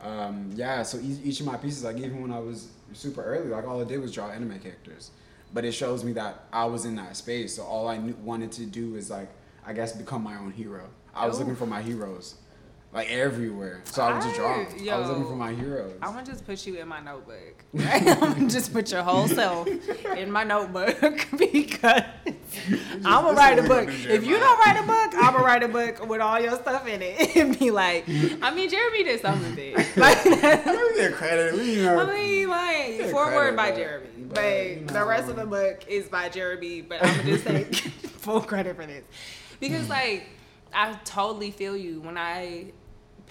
[0.00, 3.48] um, yeah, so each, each of my pieces, like even when I was super early,
[3.48, 5.10] like all I did was draw anime characters.
[5.52, 7.56] But it shows me that I was in that space.
[7.56, 9.28] So all I knew, wanted to do is like,
[9.66, 10.88] I guess, become my own hero.
[11.14, 11.40] I was Ooh.
[11.40, 12.36] looking for my heroes,
[12.92, 13.80] like everywhere.
[13.84, 14.52] So I was just draw.
[14.60, 14.66] 'em.
[14.88, 15.92] I- I was looking for my heroes.
[16.02, 17.64] I'm gonna just put you in my notebook.
[17.78, 19.68] I'm gonna just put your whole self
[20.16, 20.98] in my notebook
[21.38, 22.02] because
[23.04, 23.86] I'm gonna write a book.
[23.86, 26.20] we gonna do, If you don't write a book, I'm gonna write a book with
[26.20, 28.08] all your stuff in it and be like,
[28.42, 29.76] I mean, Jeremy did something big.
[29.96, 30.34] Like, we
[30.96, 31.54] get credit.
[31.54, 35.36] We, you know, I mean, like forward by Jeremy, but, but you the rest of
[35.36, 36.80] the book is by Jeremy.
[36.82, 39.04] But I'm gonna just take full credit for this
[39.60, 40.26] because, like,
[40.72, 42.72] I totally feel you when I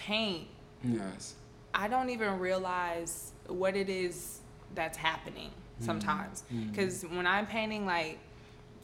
[0.00, 0.48] paint.
[0.82, 1.34] yes.
[1.72, 4.40] I don't even realize what it is
[4.74, 5.84] that's happening mm-hmm.
[5.84, 6.42] sometimes.
[6.52, 6.70] Mm-hmm.
[6.70, 8.18] Because when I'm painting, like,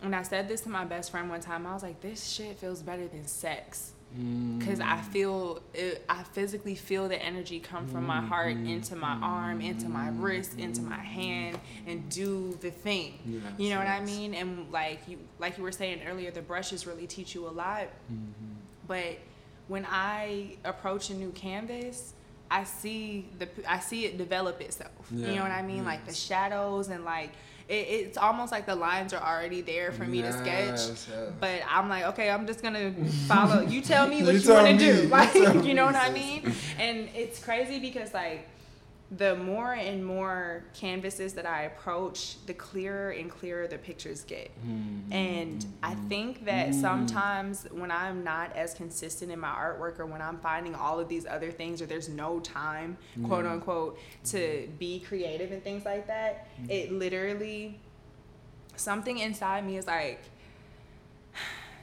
[0.01, 2.59] when I said this to my best friend one time, I was like, this shit
[2.59, 3.93] feels better than sex.
[4.15, 4.59] Mm-hmm.
[4.59, 9.19] Because I feel, it, I physically feel the energy come from my heart into my
[9.21, 13.19] arm, into my wrist, into my hand, and do the thing.
[13.27, 14.35] Yes, you know what I mean?
[14.35, 17.89] And like you, like you were saying earlier, the brushes really teach you a lot.
[18.87, 19.19] But
[19.69, 22.13] when I approach a new canvas,
[22.51, 24.93] I see the I see it develop itself.
[25.11, 25.85] you know what I mean?
[25.85, 27.31] Like the shadows and like
[27.69, 30.69] it, it's almost like the lines are already there for me to sketch.
[30.69, 31.33] Yes, yes.
[31.41, 32.93] But I'm like, okay, I'm just gonna
[33.27, 33.63] follow.
[33.63, 35.09] You tell me what You you, want to do.
[35.09, 36.53] Like, you know what I mean?
[36.79, 38.49] And it's crazy because like
[39.13, 44.51] the more and more canvases that I approach, the clearer and clearer the pictures get.
[44.67, 45.13] Mm.
[45.13, 46.09] And I mm.
[46.09, 46.81] think that mm.
[46.81, 51.09] sometimes when I'm not as consistent in my artwork or when I'm finding all of
[51.09, 56.09] these other things or there's no time, quote unquote, to be creative and things like
[56.09, 57.79] that, it literally,
[58.75, 60.21] something inside me is like,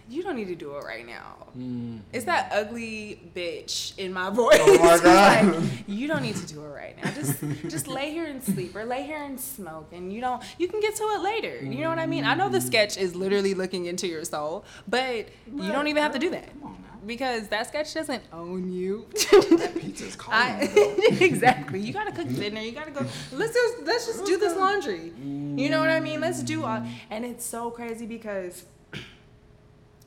[0.10, 1.48] you don't need to do it right now.
[1.58, 2.00] Mm.
[2.12, 4.60] It's that ugly bitch in my oh voice.
[4.60, 5.56] Oh my God.
[5.56, 7.12] like, you don't need to do it right now.
[7.12, 7.40] Just
[7.70, 10.80] just lay here and sleep or lay here and smoke and you don't you can
[10.80, 11.64] get to it later.
[11.64, 12.26] You know what I mean?
[12.26, 12.64] I know the mm.
[12.64, 16.50] sketch is literally looking into your soul, but you don't even have to do that.
[16.50, 17.00] Come on now.
[17.06, 19.06] Because that sketch doesn't own you.
[19.12, 20.40] That pizza's calling.
[20.40, 21.82] I, exactly.
[21.82, 22.62] You gotta cook dinner.
[22.62, 23.06] You gotta go.
[23.34, 25.12] Let's just let's just do this laundry.
[25.22, 26.22] You know what I mean?
[26.22, 26.80] Let's do all.
[26.80, 26.92] Mm.
[27.10, 28.66] And it's so crazy because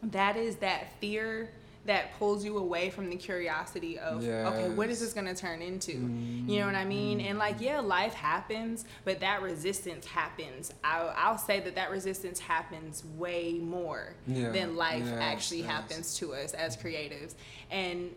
[0.02, 1.50] that is that fear
[1.86, 5.92] that pulls you away from the curiosity of okay, what is this gonna turn into?
[5.92, 7.20] You know what I mean?
[7.20, 10.72] And like, yeah, life happens, but that resistance happens.
[10.82, 14.50] I'll, I'll say that that resistance happens way more Yeah.
[14.50, 15.70] than life Yes, actually yes.
[15.70, 17.34] happens to us as creatives.
[17.70, 18.10] And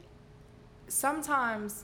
[0.88, 1.84] sometimes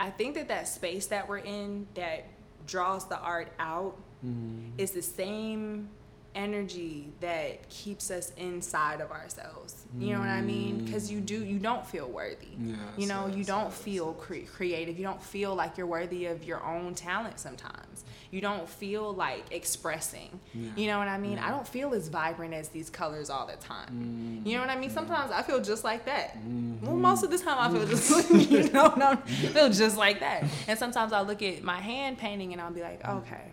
[0.00, 2.24] I think that that space that we're in that
[2.66, 4.78] draws the art out Mm-hmm.
[4.78, 5.88] is the same
[6.34, 9.84] energy that keeps us inside of ourselves.
[9.98, 10.80] You know what I mean?
[10.80, 10.86] Mm.
[10.86, 12.48] Because you do, you don't feel worthy.
[12.58, 14.96] Yes, you know, you don't feel cre- creative.
[14.98, 18.04] You don't feel like you're worthy of your own talent sometimes.
[18.30, 20.40] You don't feel like expressing.
[20.54, 21.38] You know what I mean?
[21.38, 24.42] I don't feel as vibrant as these colors all the time.
[24.42, 24.46] Mm.
[24.46, 24.88] You know what I mean?
[24.88, 26.38] Sometimes I feel just like that.
[26.38, 26.86] Mm-hmm.
[26.86, 30.20] Well, most of the time I feel just, you know, no, I feel just like
[30.20, 30.44] that.
[30.66, 33.18] And sometimes I look at my hand painting and I'll be like, mm.
[33.18, 33.52] okay,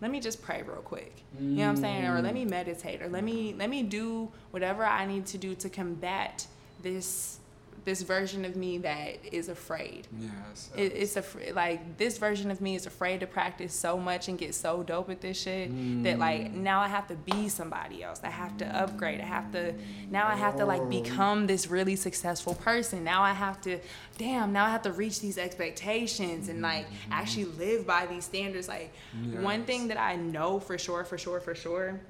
[0.00, 1.12] let me just pray real quick.
[1.38, 2.06] You know what I'm saying?
[2.06, 5.54] Or let me meditate or let me let me do whatever I need to do
[5.56, 6.46] to combat
[6.82, 7.39] this
[7.84, 10.06] this version of me that is afraid.
[10.18, 10.70] Yes.
[10.76, 14.38] It, it's a like this version of me is afraid to practice so much and
[14.38, 15.70] get so dope at this shit
[16.04, 16.54] that like mm.
[16.54, 18.20] now I have to be somebody else.
[18.22, 19.20] I have to upgrade.
[19.20, 19.74] I have to
[20.10, 20.86] now I have to like oh.
[20.86, 23.04] become this really successful person.
[23.04, 23.78] Now I have to
[24.18, 27.12] damn, now I have to reach these expectations and like mm-hmm.
[27.12, 28.68] actually live by these standards.
[28.68, 28.94] Like
[29.40, 32.00] one thing that I know for sure, for sure, for sure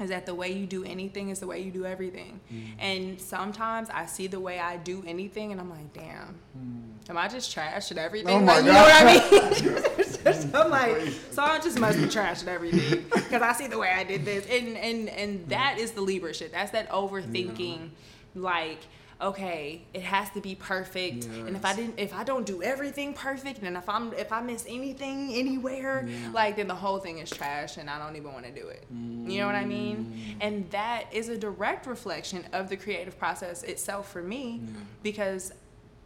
[0.00, 2.40] is that the way you do anything is the way you do everything.
[2.52, 2.64] Mm.
[2.78, 7.10] And sometimes I see the way I do anything and I'm like, damn, mm.
[7.10, 8.42] am I just trash at everything?
[8.42, 10.04] Oh like, you know what I mean?
[10.34, 13.78] so I'm like, so I just must be trash at everything because I see the
[13.78, 14.46] way I did this.
[14.50, 16.52] And and and that is the Libra shit.
[16.52, 18.42] That's that overthinking, yeah.
[18.42, 18.80] like
[19.20, 21.24] okay, it has to be perfect.
[21.24, 21.46] Yes.
[21.46, 24.40] And if I didn't if I don't do everything perfect and if I'm if I
[24.40, 26.30] miss anything anywhere, yeah.
[26.32, 28.84] like then the whole thing is trash and I don't even want to do it.
[28.92, 29.30] Mm.
[29.30, 30.36] You know what I mean?
[30.40, 30.46] Mm.
[30.46, 34.80] And that is a direct reflection of the creative process itself for me yeah.
[35.02, 35.52] because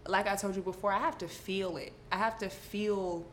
[0.07, 1.93] like I told you before, I have to feel it.
[2.11, 3.25] I have to feel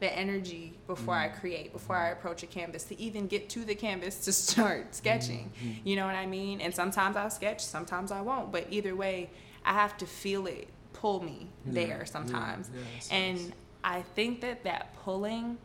[0.00, 1.36] the energy before mm-hmm.
[1.36, 4.94] I create, before I approach a canvas, to even get to the canvas to start
[4.94, 5.50] sketching.
[5.62, 5.88] Mm-hmm.
[5.88, 6.60] You know what I mean?
[6.60, 8.52] And sometimes I'll sketch, sometimes I won't.
[8.52, 9.30] But either way,
[9.64, 11.72] I have to feel it pull me yeah.
[11.72, 12.70] there sometimes.
[12.72, 12.80] Yeah.
[12.80, 13.52] Yeah, and nice.
[13.82, 15.58] I think that that pulling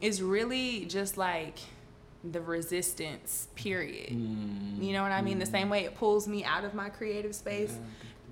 [0.00, 1.58] is really just like
[2.24, 4.10] the resistance period.
[4.10, 4.82] Mm-hmm.
[4.82, 5.38] You know what I mean?
[5.38, 5.52] The mm-hmm.
[5.52, 7.76] same way it pulls me out of my creative space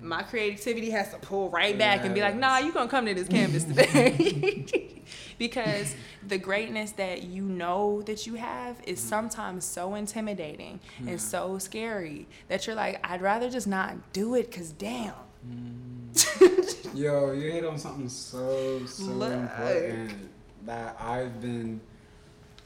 [0.01, 3.13] my creativity has to pull right back and be like, nah, you're gonna come to
[3.13, 5.03] this canvas today.
[5.37, 5.95] because
[6.27, 11.11] the greatness that you know that you have is sometimes so intimidating yeah.
[11.11, 15.13] and so scary that you're like, I'd rather just not do it because damn.
[15.47, 16.93] Mm.
[16.95, 19.31] Yo, you hit on something so, so Look.
[19.31, 20.29] important
[20.65, 21.79] that I've been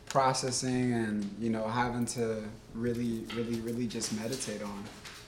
[0.07, 4.83] processing and, you know, having to really, really, really just meditate on.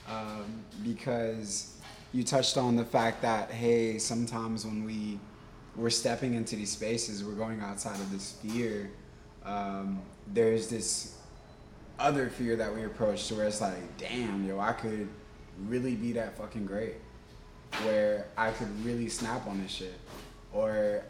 [0.06, 1.73] Um, because
[2.14, 5.18] you touched on the fact that hey, sometimes when we
[5.76, 8.88] we're stepping into these spaces, we're going outside of this fear.
[9.44, 10.00] Um,
[10.32, 11.18] there's this
[11.98, 15.08] other fear that we approach to where it's like, damn, yo, I could
[15.66, 16.94] really be that fucking great.
[17.82, 19.98] Where I could really snap on this shit.
[20.52, 21.02] Or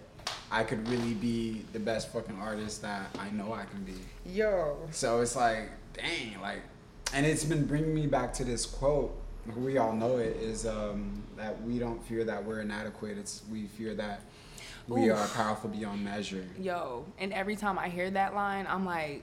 [0.51, 3.93] I could really be the best fucking artist that I know I can be.
[4.25, 4.79] Yo.
[4.91, 6.63] So it's like, dang, like,
[7.13, 9.15] and it's been bringing me back to this quote
[9.57, 13.19] we all know it is um, that we don't fear that we're inadequate.
[13.19, 14.23] It's we fear that
[14.89, 15.19] we Oof.
[15.19, 16.47] are powerful beyond measure.
[16.59, 19.23] Yo, and every time I hear that line, I'm like,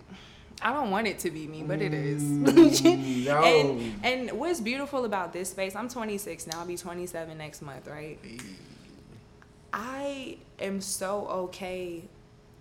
[0.61, 2.21] I don't want it to be me, but it is.
[2.23, 6.59] Mm, and and what's beautiful about this space, I'm 26 now.
[6.59, 8.19] I'll be 27 next month, right?
[9.73, 12.03] I am so okay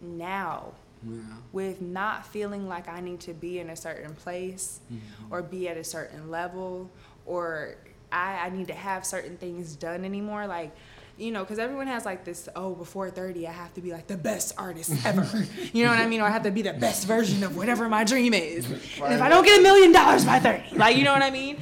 [0.01, 0.73] now
[1.07, 1.19] yeah.
[1.53, 5.33] with not feeling like I need to be in a certain place mm-hmm.
[5.33, 6.91] or be at a certain level
[7.31, 7.77] or
[8.11, 10.47] I, I need to have certain things done anymore.
[10.47, 10.75] Like,
[11.17, 14.09] you know, because everyone has like this, oh, before 30, I have to be like
[14.09, 15.47] the best artist ever.
[15.73, 16.21] you know what I mean?
[16.21, 18.67] Or I have to be the best version of whatever my dream is.
[19.03, 21.31] And if I don't get a million dollars by 30, like, you know what I
[21.31, 21.59] mean?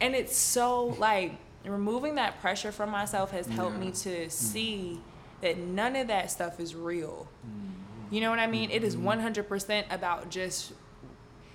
[0.00, 1.32] And it's so like
[1.64, 3.84] removing that pressure from myself has helped yeah.
[3.84, 5.00] me to see
[5.40, 7.28] that none of that stuff is real.
[8.10, 8.70] You know what I mean?
[8.70, 9.92] It is 100% mm-hmm.
[9.92, 10.72] about just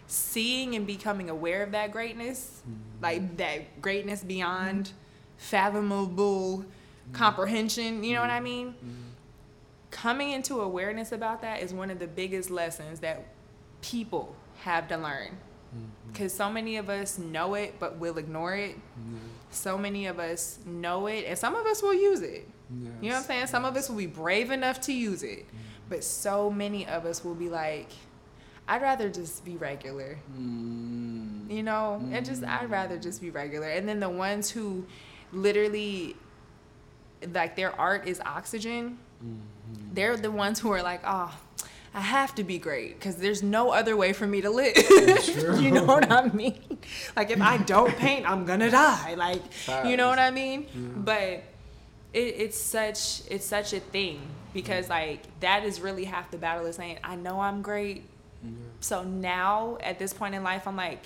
[0.08, 3.04] seeing and becoming aware of that greatness, mm-hmm.
[3.04, 4.92] like that greatness beyond
[5.38, 7.12] fathomable mm-hmm.
[7.14, 8.70] comprehension, you know what I mean?
[8.70, 8.92] Mm-hmm.
[9.92, 13.26] Coming into awareness about that is one of the biggest lessons that
[13.82, 15.38] people have to learn.
[16.08, 18.78] Because so many of us know it, but will ignore it.
[19.52, 22.48] So many of us know it, and some of us will use it.
[22.70, 22.94] Yes.
[23.02, 23.48] You know what I'm saying?
[23.48, 25.46] Some of us will be brave enough to use it,
[25.90, 27.90] but so many of us will be like,
[28.68, 30.18] I'd rather just be regular.
[30.38, 31.50] Mm.
[31.50, 32.14] You know, mm.
[32.14, 33.68] and just I'd rather just be regular.
[33.68, 34.86] And then the ones who
[35.32, 36.16] literally
[37.34, 39.94] like their art is oxygen, mm-hmm.
[39.94, 41.34] they're the ones who are like, "Oh,
[41.96, 44.76] I have to be great because there's no other way for me to live.
[45.62, 46.78] you know what I mean?
[47.16, 49.14] Like if I don't paint, I'm gonna die.
[49.16, 49.42] Like
[49.86, 50.68] you know what I mean?
[50.74, 50.82] Yeah.
[50.98, 51.44] But
[52.14, 54.20] it, it's such it's such a thing
[54.54, 58.04] because like that is really half the battle is saying I know I'm great,
[58.80, 61.06] so now at this point in life, I'm like,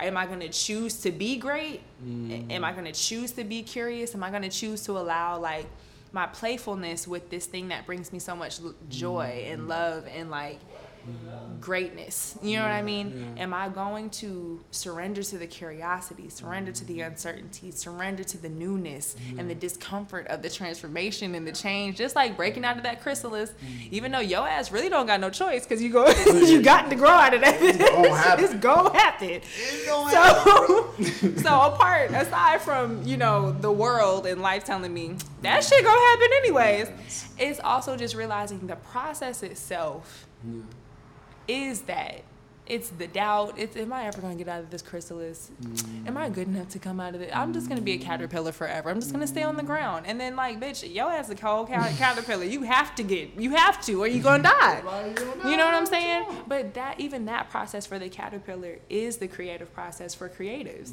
[0.00, 1.80] am I going to choose to be great?
[2.04, 2.50] Mm.
[2.50, 4.14] Am I going to choose to be curious?
[4.14, 5.66] Am I going to choose to allow like
[6.12, 9.52] my playfulness with this thing that brings me so much joy mm.
[9.52, 10.58] and love and like
[11.60, 12.38] greatness.
[12.42, 13.34] You know what I mean?
[13.36, 13.42] Yeah.
[13.42, 18.48] Am I going to surrender to the curiosity, surrender to the uncertainty, surrender to the
[18.48, 19.60] newness and the mm-hmm.
[19.60, 21.96] discomfort of the transformation and the change?
[21.96, 23.94] Just like breaking out of that chrysalis, mm-hmm.
[23.94, 26.96] even though your ass really don't got no choice because you go, you got to
[26.96, 27.58] grow out of that.
[27.60, 28.44] It's gonna happen.
[28.50, 29.28] It's gonna happen.
[29.42, 30.94] It's gonna so,
[31.42, 36.00] so apart, aside from you know the world and life telling me that shit gonna
[36.00, 36.90] happen anyways,
[37.38, 40.26] it's also just realizing the process itself.
[40.44, 40.62] Yeah
[41.50, 42.22] is that
[42.66, 43.54] it's the doubt.
[43.58, 45.50] It's am I ever gonna get out of this chrysalis?
[46.06, 47.36] Am I good enough to come out of it?
[47.36, 48.90] I'm just gonna be a caterpillar forever.
[48.90, 50.06] I'm just gonna stay on the ground.
[50.06, 52.44] And then like, bitch, yo ass a cold ca- caterpillar.
[52.44, 54.82] You have to get, you have to, or you gonna die.
[55.44, 56.26] You know what I'm saying?
[56.46, 60.92] But that even that process for the caterpillar is the creative process for creatives.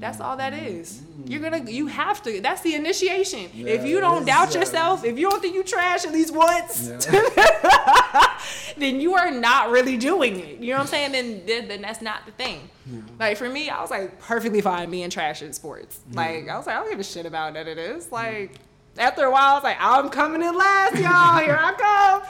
[0.00, 1.00] That's all that is.
[1.26, 2.40] You're gonna, you have to.
[2.40, 3.50] That's the initiation.
[3.54, 6.98] if you don't doubt yourself, if you don't think you trash at least once, Yeah.
[8.76, 10.58] then you are not really doing it.
[10.58, 11.12] You know what I'm saying?
[11.12, 12.68] Then then, then that's not the thing.
[12.88, 13.00] Hmm.
[13.18, 16.00] Like for me, I was like perfectly fine being trash in sports.
[16.10, 16.16] Hmm.
[16.16, 18.10] Like I was like, I don't give a shit about none of this.
[18.10, 18.52] Like
[18.98, 21.38] after a while, I was like, I'm coming in last, y'all.
[21.38, 22.22] Here I come.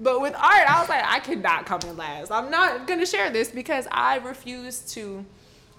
[0.00, 2.30] But with art, I was like, I could not come in last.
[2.30, 5.24] I'm not gonna share this because I refuse to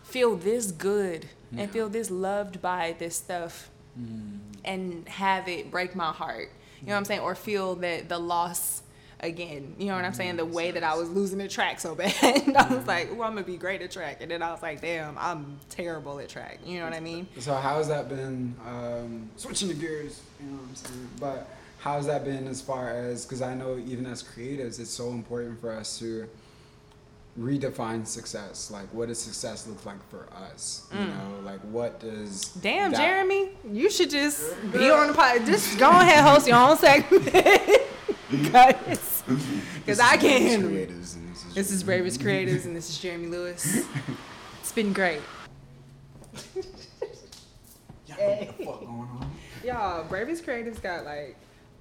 [0.03, 1.27] feel this good
[1.57, 4.37] and feel this loved by this stuff hmm.
[4.63, 6.51] and have it break my heart.
[6.81, 7.21] You know what I'm saying?
[7.21, 8.83] Or feel that the loss
[9.21, 9.75] again.
[9.77, 10.35] You know what I'm saying?
[10.37, 12.13] The way that I was losing the track so bad.
[12.55, 14.17] I was like, oh, I'm gonna be great at track.
[14.21, 16.59] And then I was like, damn, I'm terrible at track.
[16.65, 17.27] You know what I mean?
[17.39, 18.55] So how has that been?
[18.67, 21.09] Um, switching the gears, you know what I'm saying?
[21.19, 21.49] But
[21.79, 23.25] how's that been as far as?
[23.25, 26.27] Because I know even as creatives, it's so important for us to
[27.39, 28.71] redefine success.
[28.71, 30.87] Like, what does success look like for us?
[30.93, 32.45] You know, like what does?
[32.45, 32.61] Mm.
[32.61, 35.45] Damn, that- Jeremy, you should just be on the pod.
[35.45, 37.29] Just go ahead, host your own segment.
[39.85, 40.89] Because I can't handle it.
[40.89, 43.85] Creatives and this is This is Bravest Creatives, and this is Jeremy Lewis.
[44.61, 45.21] It's been great.
[48.07, 49.31] Yeah, what the fuck going on?
[49.63, 51.35] Y'all, Bravest Creatives got like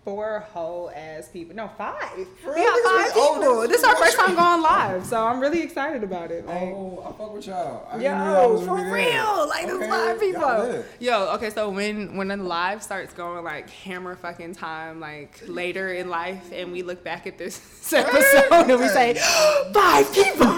[0.05, 1.57] four whole ass people.
[1.57, 1.97] No, five.
[2.43, 2.65] For we real?
[2.65, 3.61] got This five is- people.
[3.63, 6.47] this this is is our first time going live, so I'm really excited about it.
[6.47, 7.89] Like, Oh, I fuck with y'all.
[7.91, 9.13] I Yo, know y'all was for really there.
[9.23, 10.85] real, like there's Okay, live people.
[11.01, 15.93] Yo, okay, so when when the live starts going like hammer fucking time, like later
[15.95, 17.59] in life, and we look back at this
[17.93, 19.15] episode and we say
[19.73, 20.55] five people.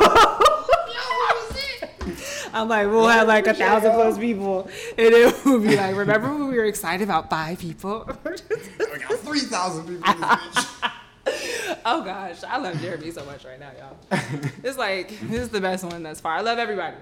[2.52, 6.32] I'm like, we'll have like a thousand plus people, and it will be like, remember
[6.32, 8.08] when we were excited about five people?
[8.78, 10.66] We got 3,000 people in this
[11.84, 14.20] oh gosh, I love Jeremy so much right now, y'all.
[14.62, 16.34] It's like this is the best one thus far.
[16.36, 16.96] I love everybody,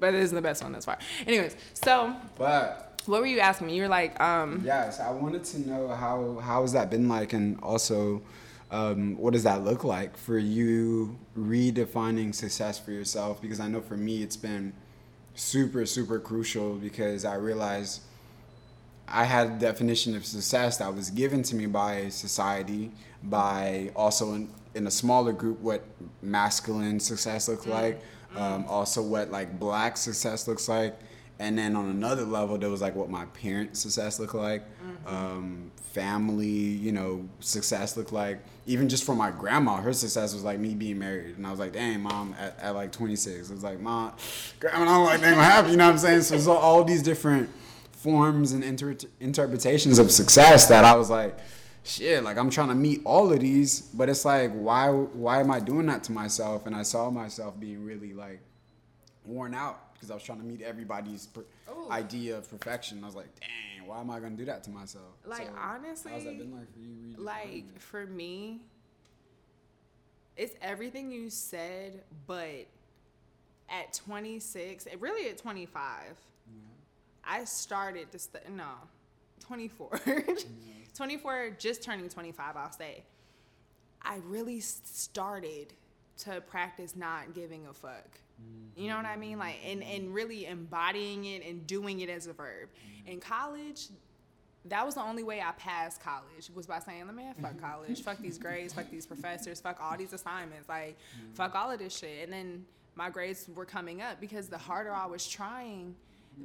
[0.00, 0.98] but this is the best one thus far.
[1.26, 3.76] Anyways, so But what were you asking me?
[3.76, 7.32] You were like, um, yes, I wanted to know how how has that been like,
[7.32, 8.20] and also,
[8.70, 13.40] um, what does that look like for you redefining success for yourself?
[13.40, 14.72] Because I know for me, it's been
[15.34, 18.00] super super crucial because I realized
[19.06, 22.90] I had a definition of success that was given to me by society,
[23.22, 25.84] by also in, in a smaller group what
[26.22, 28.00] masculine success looks like,
[28.34, 30.98] um, also what like black success looks like,
[31.38, 34.64] and then on another level there was like what my parents' success looked like,
[35.06, 38.38] um, family, you know, success looked like.
[38.66, 41.60] Even just for my grandma, her success was like me being married, and I was
[41.60, 44.12] like, dang, mom, at, at like 26, it was like, mom,
[44.58, 45.70] grandma, I'm like, dang, what happened?
[45.72, 46.22] You know what I'm saying?
[46.22, 47.48] So it's all, all these different
[47.92, 51.38] forms and inter- interpretations of success that I was like,
[51.84, 55.50] shit, like I'm trying to meet all of these, but it's like, why, why am
[55.50, 56.66] I doing that to myself?
[56.66, 58.40] And I saw myself being really like
[59.24, 61.44] worn out because I was trying to meet everybody's per-
[61.90, 63.02] idea of perfection.
[63.02, 65.04] I was like, dang, why am I gonna do that to myself?
[65.24, 67.14] Like, honestly, how's that been like for you?
[67.16, 68.60] like for me,
[70.36, 72.66] it's everything you said, but
[73.68, 76.18] at 26, eh, really at 25,
[77.28, 78.64] I started to st- no,
[79.40, 80.42] 24, mm-hmm.
[80.94, 83.02] 24, just turning 25, I'll say.
[84.02, 85.72] I really started
[86.18, 88.20] to practice not giving a fuck.
[88.76, 89.38] You know what I mean?
[89.38, 92.68] Like, and, and really embodying it and doing it as a verb.
[92.68, 93.12] Mm-hmm.
[93.12, 93.86] In college,
[94.66, 97.64] that was the only way I passed college was by saying, man, fuck mm-hmm.
[97.64, 101.32] college, fuck these grades, fuck these professors, fuck all these assignments, like, mm-hmm.
[101.34, 102.24] fuck all of this shit.
[102.24, 105.94] And then my grades were coming up because the harder I was trying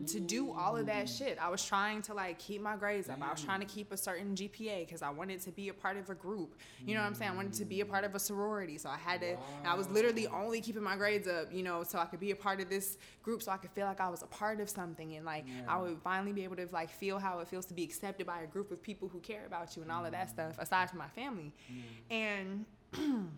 [0.07, 3.21] to do all of that shit, I was trying to like keep my grades up.
[3.21, 3.45] I was mm.
[3.45, 6.15] trying to keep a certain GPA because I wanted to be a part of a
[6.15, 6.55] group.
[6.85, 7.31] You know what I'm saying?
[7.31, 9.31] I wanted to be a part of a sorority, so I had to.
[9.31, 12.31] and I was literally only keeping my grades up, you know, so I could be
[12.31, 14.69] a part of this group, so I could feel like I was a part of
[14.69, 17.73] something, and like I would finally be able to like feel how it feels to
[17.73, 20.27] be accepted by a group of people who care about you and all of that
[20.27, 20.31] mm.
[20.31, 21.85] stuff, aside from my family, mm.
[22.09, 22.65] and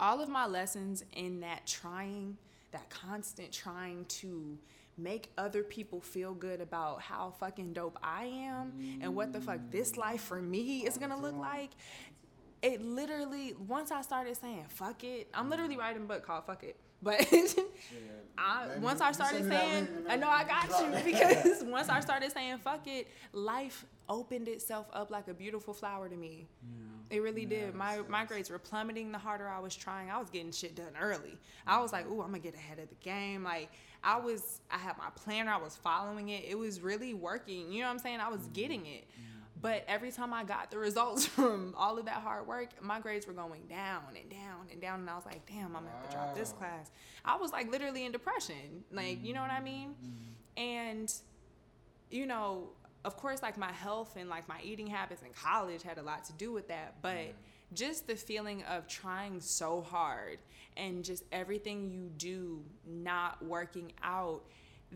[0.00, 2.36] all of my lessons in that trying,
[2.72, 4.58] that constant trying to
[4.98, 9.60] make other people feel good about how fucking dope I am and what the fuck
[9.70, 11.70] this life for me is gonna look like.
[12.62, 16.64] It literally, once I started saying fuck it, I'm literally writing a book called Fuck
[16.64, 16.76] It.
[17.04, 17.26] But
[18.38, 22.30] I, Maybe once I started saying, I know I got you because once I started
[22.30, 26.46] saying fuck it, life opened itself up like a beautiful flower to me.
[26.62, 26.91] Yeah.
[27.12, 27.74] It really did.
[27.74, 30.10] My my grades were plummeting the harder I was trying.
[30.10, 31.36] I was getting shit done early.
[31.66, 33.70] I was like, "Ooh, I'm to get ahead of the game." Like
[34.02, 36.44] I was I had my planner, I was following it.
[36.48, 37.70] It was really working.
[37.70, 38.20] You know what I'm saying?
[38.20, 38.52] I was mm-hmm.
[38.52, 39.04] getting it.
[39.60, 43.26] But every time I got the results from all of that hard work, my grades
[43.26, 45.00] were going down and down and down.
[45.00, 46.90] And I was like, damn, I'm gonna have to drop this class.
[47.24, 48.84] I was like literally in depression.
[48.90, 49.90] Like, you know what I mean?
[49.90, 50.62] Mm-hmm.
[50.62, 51.14] And,
[52.10, 52.70] you know,
[53.04, 56.24] of course, like my health and like my eating habits in college had a lot
[56.24, 56.94] to do with that.
[57.02, 57.32] But mm.
[57.74, 60.38] just the feeling of trying so hard
[60.76, 64.42] and just everything you do not working out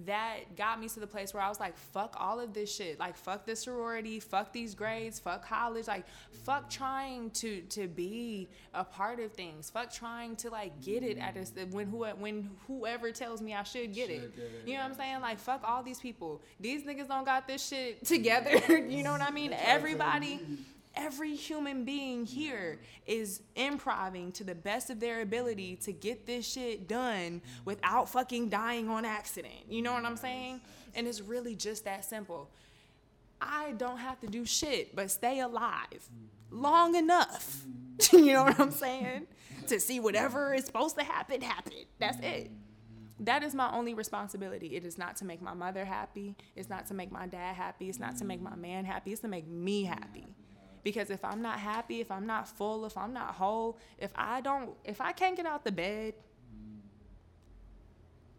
[0.05, 2.99] that got me to the place where I was like, fuck all of this shit.
[2.99, 6.05] Like, fuck this sorority, fuck these grades, fuck college, like,
[6.45, 9.71] fuck trying to to be a part of things.
[9.71, 13.63] Fuck trying to like get it at a when who when whoever tells me I
[13.63, 14.37] should get, should it.
[14.37, 14.63] get it.
[14.67, 15.21] You know what I'm saying?
[15.21, 16.43] Like, fuck all these people.
[16.61, 18.61] These niggas don't got this shit together.
[18.89, 19.55] you know what I mean?
[19.59, 20.41] Everybody
[20.97, 26.51] every human being here is improving to the best of their ability to get this
[26.51, 29.55] shit done without fucking dying on accident.
[29.69, 30.61] You know what I'm saying?
[30.95, 32.51] And it's really just that simple.
[33.41, 36.09] I don't have to do shit but stay alive
[36.51, 37.65] long enough.
[38.13, 39.27] you know what I'm saying?
[39.69, 41.73] to see whatever is supposed to happen happen.
[41.99, 42.51] That's it.
[43.21, 44.77] That is my only responsibility.
[44.77, 46.37] It is not to make my mother happy.
[46.55, 47.89] It's not to make my dad happy.
[47.89, 49.13] It's not to make my man happy.
[49.13, 50.27] It's to make me happy.
[50.87, 54.41] Because if I'm not happy, if I'm not full, if I'm not whole, if I
[54.41, 56.15] don't, if I can't get out the bed,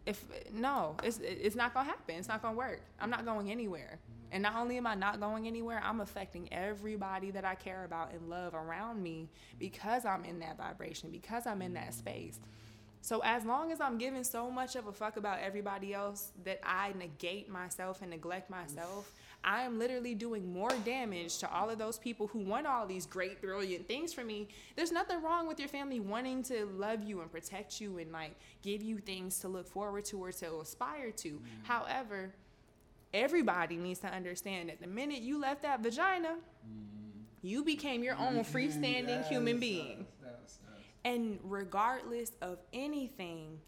[0.06, 2.14] if no, it's it's not gonna happen.
[2.14, 2.80] It's not gonna work.
[3.02, 3.98] I'm not going anywhere.
[4.32, 8.12] And not only am I not going anywhere, I'm affecting everybody that I care about
[8.14, 9.28] and love around me
[9.58, 12.40] because I'm in that vibration, because I'm in that space.
[13.02, 16.60] So as long as I'm giving so much of a fuck about everybody else that
[16.64, 19.12] I negate myself and neglect myself,
[19.44, 23.06] I am literally doing more damage to all of those people who want all these
[23.06, 24.48] great, brilliant things for me.
[24.76, 28.34] There's nothing wrong with your family wanting to love you and protect you and like
[28.62, 31.28] give you things to look forward to or to aspire to.
[31.28, 31.64] Mm-hmm.
[31.64, 32.34] However,
[33.14, 37.20] everybody needs to understand that the minute you left that vagina, mm-hmm.
[37.42, 40.06] you became your own freestanding yes, human being.
[40.22, 40.58] Yes, yes,
[41.04, 43.60] and regardless of anything,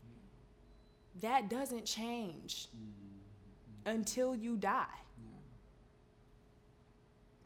[1.20, 3.96] that doesn't change mm-hmm.
[3.96, 4.84] until you die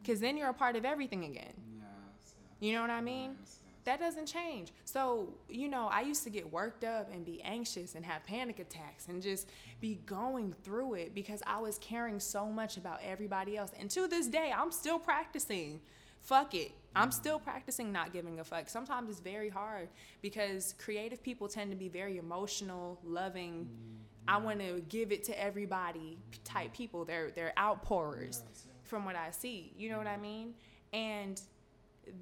[0.05, 1.53] because then you're a part of everything again.
[1.79, 3.35] Yes, You know what I mean?
[3.41, 3.83] Yes, yes.
[3.85, 4.71] That doesn't change.
[4.85, 8.59] So, you know, I used to get worked up and be anxious and have panic
[8.59, 9.49] attacks and just
[9.81, 13.71] be going through it because I was caring so much about everybody else.
[13.79, 15.81] And to this day, I'm still practicing.
[16.21, 16.71] Fuck it.
[16.95, 18.69] I'm still practicing not giving a fuck.
[18.69, 19.89] Sometimes it's very hard
[20.21, 23.65] because creative people tend to be very emotional, loving.
[23.65, 24.27] Mm-hmm.
[24.27, 27.05] I want to give it to everybody type people.
[27.05, 28.41] They're they're outpourers.
[28.49, 29.73] Yes from what I see.
[29.77, 30.53] You know what I mean?
[30.93, 31.41] And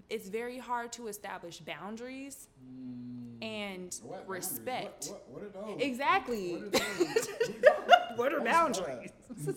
[0.09, 3.43] it's very hard to establish boundaries mm.
[3.43, 5.07] and what respect.
[5.07, 5.81] What, what, what, are those?
[5.81, 6.55] Exactly.
[6.55, 9.11] What are, what are boundaries?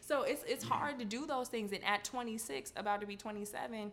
[0.00, 1.72] so it's it's hard to do those things.
[1.72, 3.92] And at 26, about to be 27,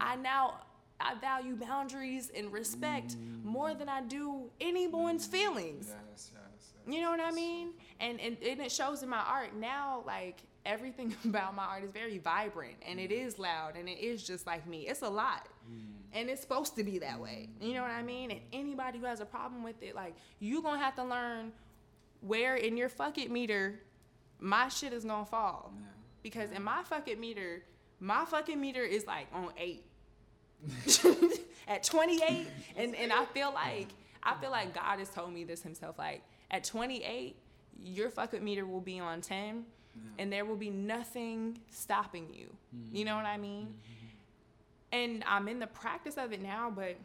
[0.00, 0.60] I now
[1.00, 3.44] I value boundaries and respect mm.
[3.44, 5.88] more than I do anyone's feelings.
[5.88, 6.94] Yes, yes, yes.
[6.94, 7.70] You know what I mean?
[8.00, 10.02] And, and and it shows in my art now.
[10.06, 14.22] Like everything about my art is very vibrant and it is loud and it is
[14.22, 14.86] just like me.
[14.86, 15.48] It's a lot.
[15.68, 15.94] Mm.
[16.12, 17.48] And it's supposed to be that way.
[17.60, 18.30] You know what I mean?
[18.30, 21.52] And anybody who has a problem with it, like, you gonna have to learn
[22.20, 23.80] where in your fuck it meter
[24.40, 25.72] my shit is gonna fall.
[25.74, 25.86] Yeah.
[26.22, 27.64] Because in my fuck it meter,
[28.00, 29.84] my fucking meter is like on eight.
[31.68, 33.88] at 28, and, and I feel like
[34.22, 35.98] I feel like God has told me this himself.
[35.98, 37.36] Like at 28,
[37.80, 39.64] your fuck it meter will be on 10
[40.18, 42.46] and there will be nothing stopping you.
[42.76, 42.96] Mm-hmm.
[42.96, 43.66] You know what I mean?
[43.66, 44.06] Mm-hmm.
[44.90, 46.96] And I'm in the practice of it now, but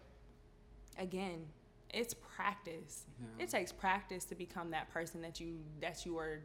[0.97, 1.45] again,
[1.89, 3.03] it's practice.
[3.19, 3.43] Yeah.
[3.43, 6.39] It takes practice to become that person that you that you are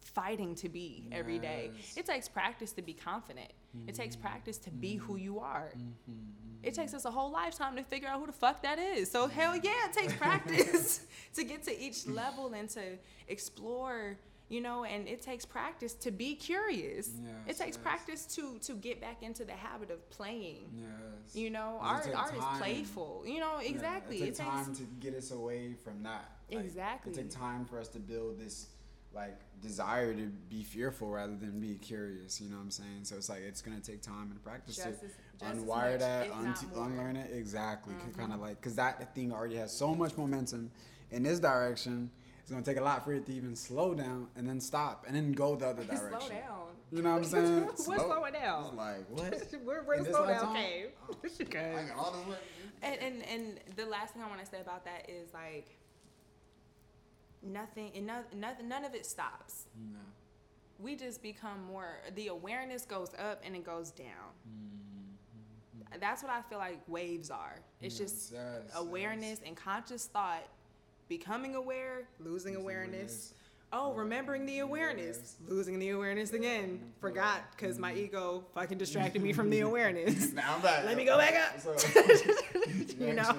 [0.00, 1.18] fighting to be yes.
[1.18, 1.70] every day.
[1.96, 3.50] It takes practice to be confident.
[3.76, 3.88] Mm-hmm.
[3.88, 4.26] It takes mm-hmm.
[4.26, 5.72] practice to be who you are.
[5.76, 6.12] Mm-hmm.
[6.62, 9.10] It takes us a whole lifetime to figure out who the fuck that is.
[9.10, 11.00] So hell yeah, it takes practice
[11.34, 12.80] to get to each level and to
[13.28, 14.16] explore
[14.48, 17.10] you know and it takes practice to be curious.
[17.46, 17.82] Yes, it takes yes.
[17.82, 20.68] practice to to get back into the habit of playing.
[20.74, 21.34] Yes.
[21.34, 22.38] You know art art time.
[22.38, 23.24] is playful.
[23.26, 26.30] You know exactly yeah, it, takes it takes time to get us away from that.
[26.50, 27.12] Like, exactly.
[27.12, 28.68] it takes time for us to build this
[29.14, 33.00] like desire to be fearful rather than be curious you know what i'm saying?
[33.02, 35.00] So it's like it's gonna take time and practice just
[35.40, 37.30] to as, unwire that un- unlearn it.
[37.32, 37.94] Exactly.
[37.94, 38.20] Mm-hmm.
[38.20, 40.70] kind of like because that thing already has so much momentum
[41.10, 42.10] in this direction
[42.46, 45.16] it's gonna take a lot for it to even slow down and then stop and
[45.16, 46.10] then go the other direction.
[46.20, 46.66] Slow down.
[46.92, 47.66] You know what I'm saying?
[47.66, 48.66] What's Slow- slowing down?
[48.66, 49.62] It's like what?
[49.64, 50.54] Where, where In the this slowdown lifetime?
[51.50, 51.66] came?
[51.76, 52.38] I got all this work.
[52.82, 55.76] And, and and the last thing I want to say about that is like
[57.42, 59.64] nothing and no, nothing none of it stops.
[59.92, 59.98] No.
[60.78, 64.06] We just become more the awareness goes up and it goes down.
[64.48, 66.00] Mm.
[66.00, 67.58] That's what I feel like waves are.
[67.80, 70.46] It's Yes, just yes, awareness and conscious thought,
[71.08, 72.92] becoming aware, losing Losing awareness.
[72.94, 73.32] awareness.
[73.72, 76.80] Oh, remembering the awareness, losing the awareness again.
[77.00, 80.32] Forgot because my ego fucking distracted me from the awareness.
[80.32, 80.84] Now I'm back.
[80.84, 81.60] Let me go back up.
[81.60, 81.74] So,
[83.04, 83.32] you know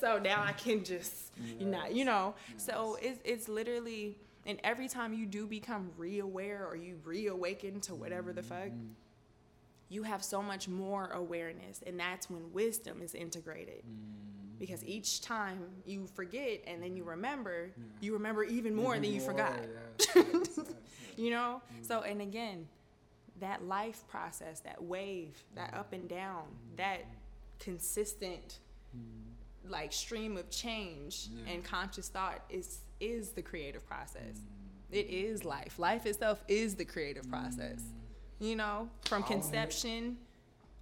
[0.00, 1.94] so now i can just you know Yes.
[1.94, 6.98] you know so it's it's literally and every time you do become re-aware or you
[7.04, 8.88] reawaken to whatever the fuck Mm-hmm.
[9.88, 14.29] you have so much more awareness and that's when wisdom is integrated Mm-hmm.
[14.60, 19.20] Because each time you forget and then you remember you remember even more than you
[19.20, 19.58] More, forgot.
[19.98, 20.66] yes, yes, yes.
[21.16, 21.60] you know?
[21.80, 21.86] Mm.
[21.86, 22.68] So and again
[23.40, 25.78] that life process that wave that mm.
[25.78, 26.76] up and down mm.
[26.76, 27.06] that
[27.58, 28.58] consistent
[29.68, 31.54] like stream of change Yeah.
[31.54, 34.40] and conscious thought is is the creative process.
[34.92, 35.78] It is life.
[35.78, 37.80] Life itself is the creative process.
[38.40, 38.90] You know?
[39.06, 40.18] From I wanna- conception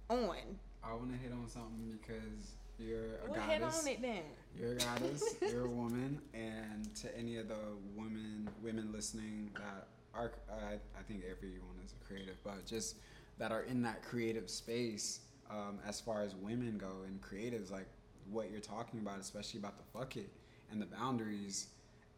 [0.09, 0.35] on.
[0.83, 3.81] I want to hit on something because you're a well head goddess.
[3.81, 4.21] on it then
[4.57, 5.35] You're a goddess.
[5.51, 7.57] you're a woman, and to any of the
[7.95, 12.95] women women listening that are, I, I think everyone is a creative, but just
[13.37, 15.21] that are in that creative space.
[15.51, 17.87] Um, as far as women go and creatives, like
[18.29, 20.29] what you're talking about, especially about the fuck it
[20.71, 21.69] and the boundaries,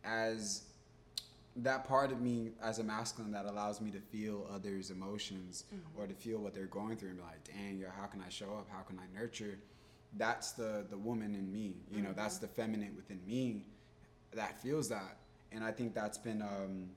[0.03, 0.63] as
[1.57, 5.63] that part of me as a masculine that allows me to feel others' emotions
[5.97, 8.29] or to feel what they're going through and be like, dang, yo, how can I
[8.29, 8.67] show up?
[8.69, 9.57] How can I nurture?
[10.17, 11.75] That's the the woman in me.
[11.91, 13.65] You know, that's the feminine within me
[14.33, 15.17] that feels that.
[15.51, 16.89] And I think that's been um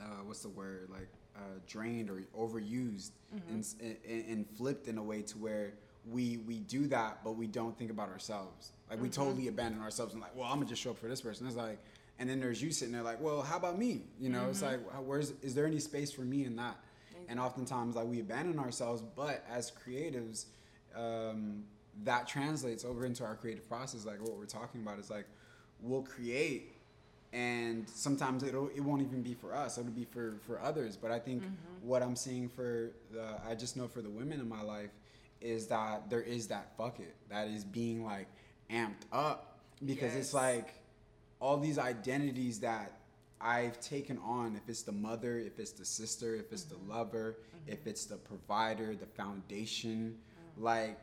[0.00, 0.88] uh, what's the word?
[0.90, 3.10] Like uh, drained or overused
[3.48, 5.72] and, and, and flipped in a way to where
[6.10, 8.72] we we do that but we don't think about ourselves.
[8.90, 11.20] Like we totally abandon ourselves and like well i'm gonna just show up for this
[11.20, 11.46] person.
[11.46, 11.78] It's like
[12.18, 14.02] and then there's you sitting there like well how about me?
[14.20, 16.76] You know it's like where's is there any space for me in that?
[17.28, 20.46] And oftentimes like we abandon ourselves but as creatives
[20.94, 21.64] um,
[22.04, 25.26] that translates over into our creative process like what we're talking about is like
[25.80, 26.74] we'll create
[27.32, 30.96] and sometimes it'll it won't even be for us it'll be for for others.
[30.96, 31.54] But i think mm-hmm.
[31.82, 34.90] what i'm seeing for the i just know for the women in my life
[35.40, 38.28] is that there is that bucket that is being like
[38.70, 40.74] amped up because it's like
[41.40, 42.92] all these identities that
[43.40, 46.92] I've taken on, if it's the mother, if it's the sister, if it's the mm-hmm.
[46.92, 47.36] lover,
[47.66, 47.88] if mm-hmm.
[47.88, 50.62] it's the provider, the foundation, mm.
[50.62, 51.00] like,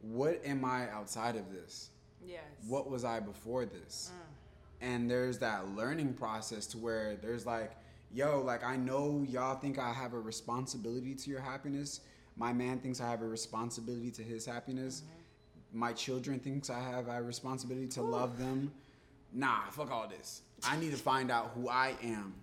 [0.00, 1.90] what am I outside of this?
[2.24, 4.10] yes What was I before this?
[4.12, 4.88] Mm.
[4.88, 7.72] And there's that learning process to where there's like,
[8.12, 12.00] yo, like, I know y'all think I have a responsibility to your happiness.
[12.36, 15.02] My man thinks I have a responsibility to his happiness.
[15.02, 15.78] Mm-hmm.
[15.78, 18.72] My children thinks I have a responsibility to love them.
[19.32, 20.42] Nah, fuck all this.
[20.64, 22.34] I need to find out who I am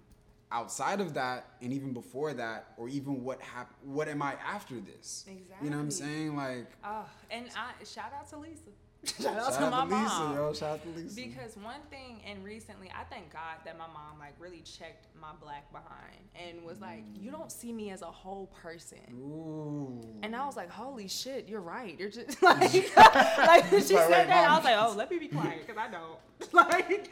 [0.54, 4.76] outside of that and even before that or even what hap- what am I after
[4.76, 5.26] this?
[5.28, 6.36] exactly You know what I'm saying?
[6.36, 8.70] Like oh and i shout out to lisa
[9.22, 11.16] shout out shout to my out to Lisa, mom yo, shout out to Lisa.
[11.16, 15.32] Because one thing, and recently, I thank God that my mom like really checked my
[15.42, 20.02] black behind and was like, "You don't see me as a whole person." Ooh.
[20.24, 22.62] And I was like, "Holy shit, you're right." You're just like,
[22.96, 25.92] like she said wait, that, I was like, "Oh, let me be quiet," because I
[25.92, 26.54] don't.
[26.54, 27.10] like,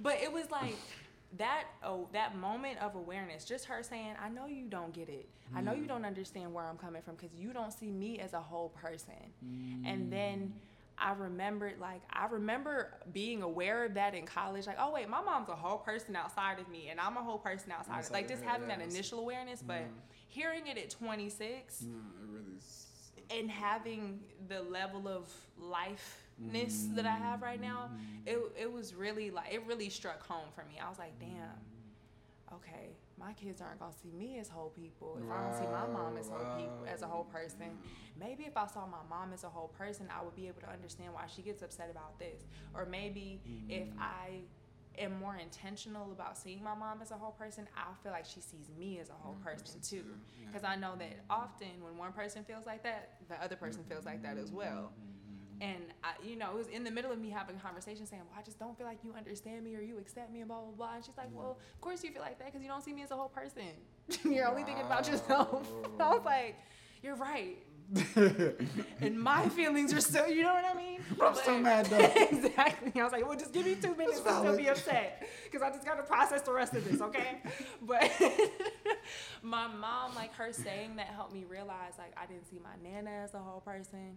[0.00, 0.76] but it was like
[1.38, 1.64] that.
[1.82, 5.28] Oh, that moment of awareness, just her saying, "I know you don't get it.
[5.54, 8.32] I know you don't understand where I'm coming from because you don't see me as
[8.32, 9.32] a whole person."
[9.84, 10.54] And then.
[10.96, 14.68] I remembered like I remember being aware of that in college.
[14.68, 17.38] Like, oh wait, my mom's a whole person outside of me, and I'm a whole
[17.38, 17.94] person outside.
[17.94, 19.82] Of, Outside like just her, having that initial awareness, but
[20.28, 22.60] hearing it at 26 No, it really
[23.30, 25.28] and having the level of
[26.38, 27.90] lifeness that I have right now,
[28.26, 30.80] it it was really like it really struck home for me.
[30.84, 31.50] I was like, damn,
[32.54, 35.18] okay, my kids aren't gonna see me as whole people.
[35.22, 37.78] If I don't see my mom as whole people as a whole person,
[38.18, 40.70] maybe if I saw my mom as a whole person, I would be able to
[40.70, 42.42] understand why she gets upset about this.
[42.74, 43.98] Or maybe if mm.
[44.00, 44.40] I
[44.98, 48.40] am more intentional about seeing my mom as a whole person, I'll feel like she
[48.40, 49.96] sees me as a whole mm, person too.
[49.96, 50.04] too,
[50.40, 50.46] yeah.
[50.46, 54.04] Because I know that often when one person feels like that, the other person feels
[54.04, 54.92] like that as well.
[54.92, 55.13] Mm-hmm.
[55.60, 58.22] And I, you know, it was in the middle of me having a conversation saying,
[58.28, 60.60] "Well, I just don't feel like you understand me or you accept me and blah
[60.60, 61.36] blah blah." And she's like, mm.
[61.36, 63.28] "Well, of course you feel like that because you don't see me as a whole
[63.28, 63.72] person.
[64.24, 65.66] You're only thinking about yourself."
[66.00, 66.56] I was like,
[67.04, 67.58] you're right.
[69.00, 71.00] and my feelings are still, you know what I mean?
[71.18, 71.98] But I'm so mad though.
[72.30, 73.00] exactly.
[73.00, 75.70] I was like, well, just give me two minutes to still be upset because I
[75.70, 77.42] just got to process the rest of this, okay?
[77.82, 78.10] But
[79.42, 83.10] my mom, like her saying that helped me realize, like, I didn't see my nana
[83.10, 84.16] as a whole person.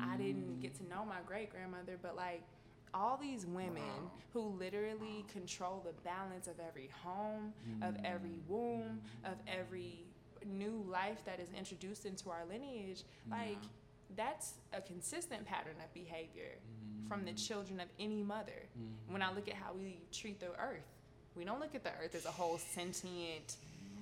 [0.00, 0.62] I didn't mm.
[0.62, 2.42] get to know my great grandmother, but like,
[2.94, 3.82] all these women
[4.32, 7.52] who literally control the balance of every home,
[7.82, 8.48] of every mm.
[8.48, 10.07] womb, of every
[10.46, 13.58] new life that is introduced into our lineage, like
[14.16, 16.56] that's a consistent pattern of behavior
[17.08, 17.36] from the mm-hmm.
[17.36, 18.52] children of any mother.
[18.78, 19.12] Mm-hmm.
[19.12, 20.86] When I look at how we treat the earth,
[21.34, 23.56] we don't look at the earth as a whole sentient,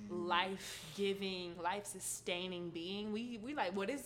[0.09, 3.13] life giving, life sustaining being.
[3.13, 4.01] We we like what is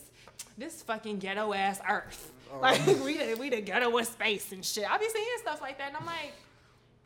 [0.57, 2.31] this fucking ghetto ass earth?
[2.53, 2.57] Oh.
[2.61, 4.89] Like we the, we the ghetto of space and shit.
[4.89, 6.33] I be seeing stuff like that and I'm like,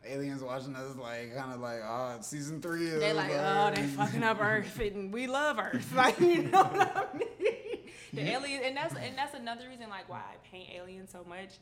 [0.08, 2.88] Aliens watching us like kind of like oh it's season three.
[2.88, 5.92] they like, oh, they fucking up Earth, and we love Earth.
[5.96, 7.26] Like, you know what I mean?
[8.12, 11.54] The alien, and that's and that's another reason like why I paint aliens so much,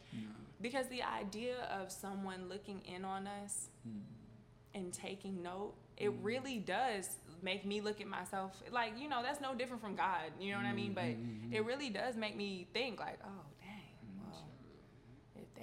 [0.60, 3.98] because the idea of someone looking in on us hmm.
[4.74, 6.22] and taking note, it hmm.
[6.22, 7.08] really does
[7.42, 10.32] make me look at myself like you know that's no different from God.
[10.40, 10.86] You know what I mean?
[10.86, 11.54] Mm-hmm, but mm-hmm, mm-hmm.
[11.54, 13.53] it really does make me think like, oh dang, well, if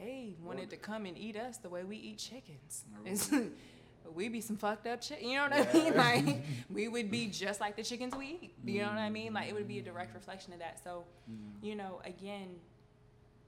[0.01, 3.31] they wanted to come and eat us the way we eat chickens, it's,
[4.13, 5.29] we be some fucked up chicken.
[5.29, 5.95] You know what I mean?
[5.95, 8.53] Like we would be just like the chickens we eat.
[8.65, 9.33] You know what I mean?
[9.33, 10.83] Like it would be a direct reflection of that.
[10.83, 11.37] So, mm.
[11.61, 12.55] you know, again,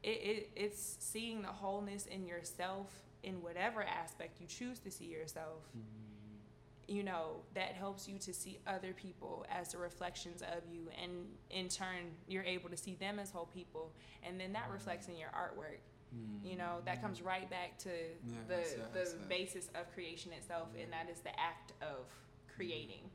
[0.03, 2.87] it, it it's seeing the wholeness in yourself
[3.23, 5.63] in whatever aspect you choose to see yourself.
[5.77, 5.81] Mm.
[6.85, 11.11] You know, that helps you to see other people as the reflections of you, and
[11.49, 15.17] in turn, you're able to see them as whole people, and then that reflects in
[15.17, 15.79] your artwork.
[16.43, 17.89] You know, that comes right back to
[18.47, 19.13] the Yes, the yes.
[19.29, 22.05] basis of creation itself, and that is the act of
[22.55, 23.09] creating.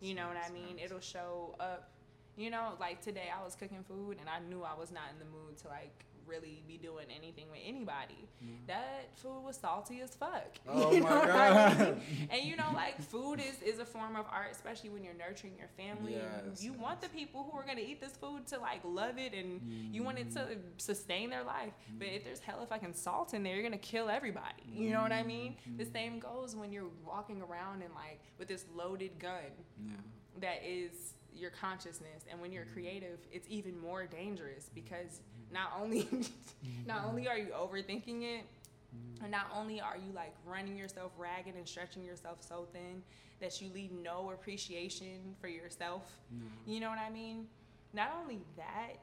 [0.00, 0.78] You know what I mean?
[0.82, 1.90] It'll show up.
[2.36, 5.18] You know, like today I was cooking food and I knew I was not in
[5.18, 8.28] the mood to like really be doing anything with anybody.
[8.66, 10.46] That food was salty as fuck.
[10.68, 11.78] Oh you my know I God.
[11.78, 12.28] mean?
[12.30, 15.54] And you know, like food is is a form of art, especially when you're nurturing
[15.58, 16.14] your family.
[16.14, 19.32] Yes, you want the people who are gonna eat this food to like love it
[19.34, 19.60] and
[19.94, 20.60] you want it to Mm-hmm.
[20.78, 21.72] sustain their life.
[21.98, 24.64] But if there's hella fucking salt in there, you're gonna kill everybody.
[24.72, 25.56] You know what I mean?
[25.68, 25.78] Mm-hmm.
[25.78, 29.52] The same goes when you're walking around and like with this loaded gun
[29.84, 29.92] Yeah.
[30.40, 35.20] that is your consciousness and when you're creative it's even more dangerous because
[35.52, 36.08] not only
[36.86, 39.22] not only are you overthinking it mm-hmm.
[39.22, 43.02] and not only are you like running yourself ragged and stretching yourself so thin
[43.40, 46.46] that you leave no appreciation for yourself mm-hmm.
[46.70, 47.46] you know what i mean?
[47.94, 49.00] Not only that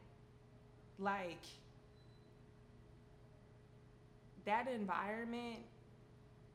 [0.97, 1.43] like
[4.45, 5.59] that environment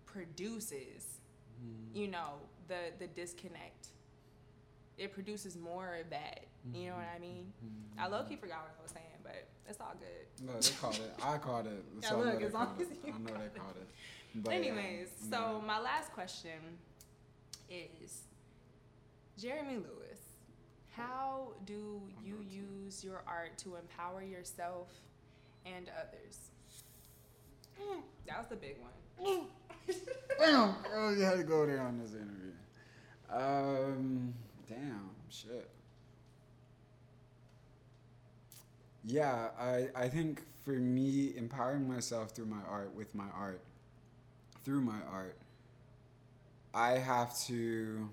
[0.05, 1.20] produces
[1.62, 1.97] mm-hmm.
[1.97, 3.88] you know the the disconnect.
[4.97, 7.53] It produces more of that you know what i mean?
[7.99, 11.14] I low-key forgot what i was saying but it's all good No, they called it.
[11.22, 11.84] I called it.
[12.02, 13.88] Yeah, So I look, as long as you I know they called it.
[14.36, 16.78] But, yeah, anyways so my last question
[17.70, 18.22] is
[19.38, 20.20] jeremy lewis
[20.90, 24.88] how do you use your art to empower yourself
[25.66, 26.38] and others
[28.26, 29.46] that was the big one
[30.38, 32.52] Damn, girl, you had to go there on this interview.
[33.30, 34.34] Um,
[34.68, 35.68] damn, shit.
[39.05, 43.61] Yeah, I, I think for me, empowering myself through my art, with my art,
[44.64, 45.36] through my art,
[46.74, 48.09] I have to.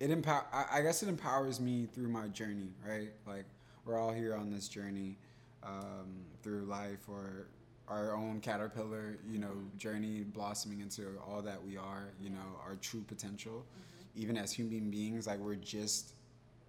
[0.00, 0.44] It empower.
[0.52, 3.10] I I guess it empowers me through my journey, right?
[3.26, 3.44] Like
[3.84, 5.16] we're all here on this journey
[5.62, 7.46] um, through life, or
[7.88, 12.10] our own caterpillar, you know, journey blossoming into all that we are.
[12.20, 13.64] You know, our true potential.
[14.14, 16.12] Even as human beings, like we're just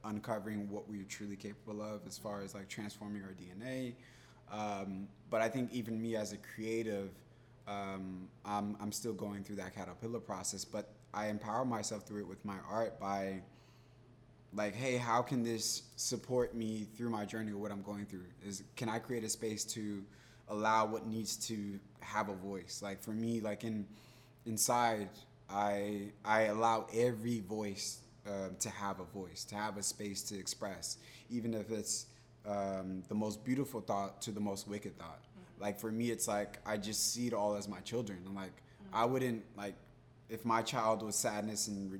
[0.04, 3.94] uncovering what we're truly capable of as far as like transforming our DNA.
[4.52, 7.10] Um, but I think even me as a creative,
[7.68, 12.28] um, I'm, I'm still going through that caterpillar process, but I empower myself through it
[12.28, 13.42] with my art by
[14.56, 18.26] like, hey, how can this support me through my journey or what I'm going through?
[18.46, 20.04] Is can I create a space to
[20.50, 22.82] allow what needs to have a voice?
[22.84, 23.86] Like for me, like in
[24.46, 25.10] inside,
[25.50, 30.38] I I allow every voice um, to have a voice, to have a space to
[30.38, 30.98] express,
[31.30, 32.08] even if it's
[32.48, 35.20] um, the most beautiful thought to the most wicked thought.
[35.60, 38.20] Like for me, it's like I just see it all as my children.
[38.26, 38.62] I'm like,
[38.92, 39.76] I wouldn't like
[40.30, 42.00] if my child was sadness and re-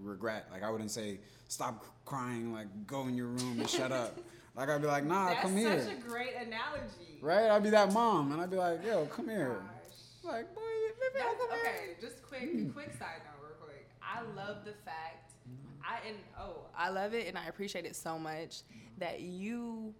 [0.00, 0.46] regret.
[0.52, 4.18] Like I wouldn't say stop crying, like go in your room and shut up.
[4.56, 5.70] Like I'd be like, nah, that's come here.
[5.70, 7.50] That's such a great analogy right?
[7.50, 9.56] I'd be that mom, and I'd be like, yo, come here.
[9.56, 10.32] Gosh.
[10.32, 10.60] Like, boy,
[11.00, 11.58] baby, come here.
[11.58, 13.88] okay, just quick, quick side note, real quick.
[14.02, 15.23] I love the fact.
[15.86, 18.98] I and oh, I love it and I appreciate it so much mm-hmm.
[18.98, 19.94] that you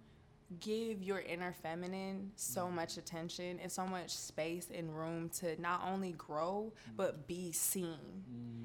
[0.61, 2.77] give your inner feminine so mm-hmm.
[2.77, 6.97] much attention and so much space and room to not only grow mm-hmm.
[6.97, 7.99] but be seen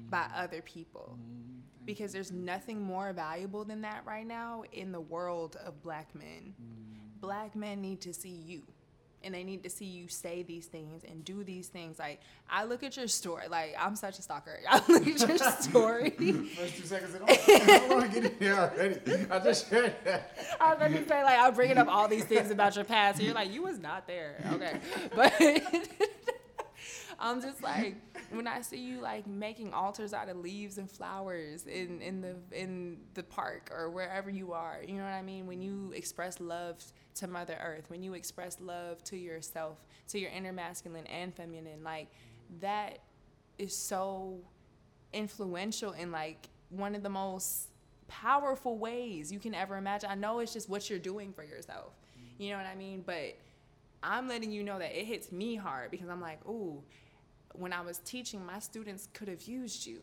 [0.08, 1.18] by other people.
[1.84, 6.54] Because there's nothing more valuable than that right now in the world of black men.
[7.20, 8.62] Black men need to see you
[9.22, 11.98] and they need to see you say these things and do these things.
[11.98, 14.58] Like I look at your story, like I'm such a stalker.
[14.68, 16.10] I look at your story.
[16.10, 19.26] First two seconds, in, oh, I want to get in here already.
[19.30, 20.36] I just heard that.
[20.60, 23.18] I was going to say like I'm bringing up all these things about your past,
[23.18, 24.80] and you're like you was not there, okay?
[25.14, 25.32] But
[27.22, 27.96] I'm just like
[28.30, 32.36] when I see you like making altars out of leaves and flowers in in the
[32.52, 34.78] in the park or wherever you are.
[34.86, 35.46] You know what I mean?
[35.46, 36.82] When you express love
[37.16, 41.84] to Mother Earth, when you express love to yourself, to your inner masculine and feminine,
[41.84, 42.08] like
[42.60, 43.00] that
[43.58, 44.38] is so
[45.12, 47.68] influential in like one of the most
[48.08, 50.08] powerful ways you can ever imagine.
[50.10, 51.92] I know it's just what you're doing for yourself.
[52.38, 53.02] You know what I mean?
[53.04, 53.36] But
[54.02, 56.82] I'm letting you know that it hits me hard because I'm like, ooh,
[57.54, 60.00] when I was teaching, my students could have used you.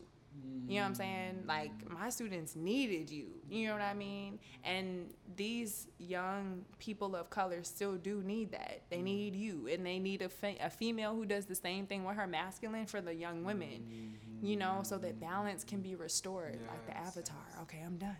[0.66, 1.34] You know what I'm saying?
[1.44, 1.48] Mm.
[1.48, 3.28] Like my students needed you.
[3.48, 4.38] You know what I mean?
[4.64, 8.82] And these young people of color still do need that.
[8.90, 9.04] They mm.
[9.04, 12.16] need you, and they need a, fe- a female who does the same thing with
[12.16, 14.18] her masculine for the young women.
[14.42, 15.30] You know, so that mm-hmm.
[15.30, 17.36] balance can be restored, like the Avatar.
[17.62, 18.16] Okay, I'm done.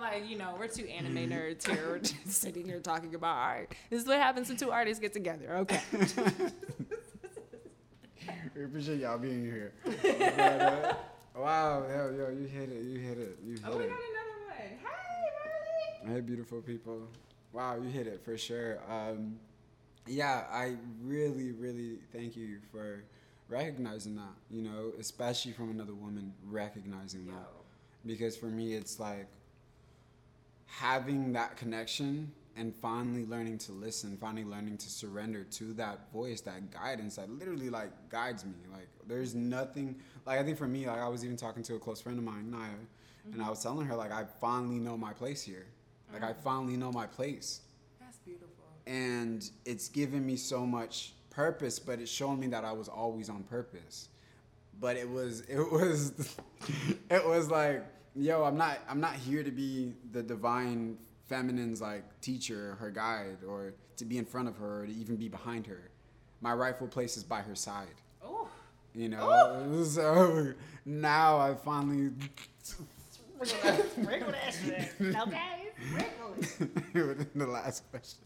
[0.00, 1.88] Like, you know, we're two anime nerds here.
[1.88, 3.74] We're just sitting here talking about art.
[3.90, 5.56] This is what happens when two artists get together.
[5.58, 5.80] Okay.
[8.54, 9.72] we appreciate y'all being here.
[9.86, 10.94] Uh,
[11.36, 13.66] wow, yo, yo, you hit it, you hit it, you hit it.
[13.66, 14.56] Oh, we got another one.
[14.56, 14.78] Hey,
[16.02, 16.14] Marley.
[16.14, 17.08] Hey, beautiful people.
[17.52, 18.78] Wow, you hit it for sure.
[18.88, 19.36] Um,
[20.06, 23.04] yeah, I really, really thank you for
[23.48, 27.32] recognizing that, you know, especially from another woman recognizing Yo.
[27.32, 27.48] that.
[28.06, 29.26] Because for me, it's like
[30.68, 36.40] having that connection and finally learning to listen, finally learning to surrender to that voice,
[36.42, 38.54] that guidance that literally like guides me.
[38.70, 39.96] Like there's nothing
[40.26, 42.24] like I think for me, like I was even talking to a close friend of
[42.24, 42.68] mine, Naya,
[43.24, 43.50] and I mm-hmm.
[43.50, 45.66] was telling her like I finally know my place here.
[46.12, 46.36] Like I oh.
[46.42, 47.60] finally know my place.
[48.00, 48.48] That's beautiful.
[48.86, 53.28] And it's given me so much purpose, but it's shown me that I was always
[53.28, 54.08] on purpose.
[54.80, 56.36] But it was it was
[57.10, 57.84] it was like,
[58.14, 63.38] yo, I'm not I'm not here to be the divine feminine's like teacher, her guide,
[63.46, 65.90] or to be in front of her or to even be behind her.
[66.40, 68.00] My rightful place is by her side.
[68.24, 68.48] Oh.
[68.94, 69.84] You know?
[69.84, 70.52] So
[70.84, 72.10] now I finally
[73.44, 75.16] Sprinkle that shit.
[75.16, 75.68] Okay?
[75.96, 76.94] It.
[76.94, 78.18] within the last question.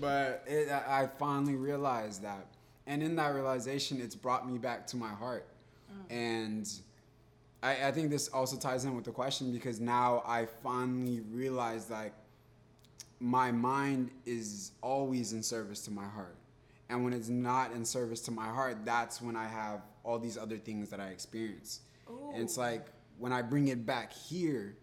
[0.00, 2.46] but it, I I finally realized that.
[2.86, 5.46] And in that realization, it's brought me back to my heart.
[5.90, 6.14] Mm.
[6.16, 6.72] And
[7.66, 11.90] I, I think this also ties in with the question because now I finally realize
[11.90, 12.12] like
[13.18, 16.36] my mind is always in service to my heart.
[16.88, 20.38] And when it's not in service to my heart, that's when I have all these
[20.38, 21.80] other things that I experience.
[22.32, 22.86] And it's like
[23.18, 24.76] when I bring it back here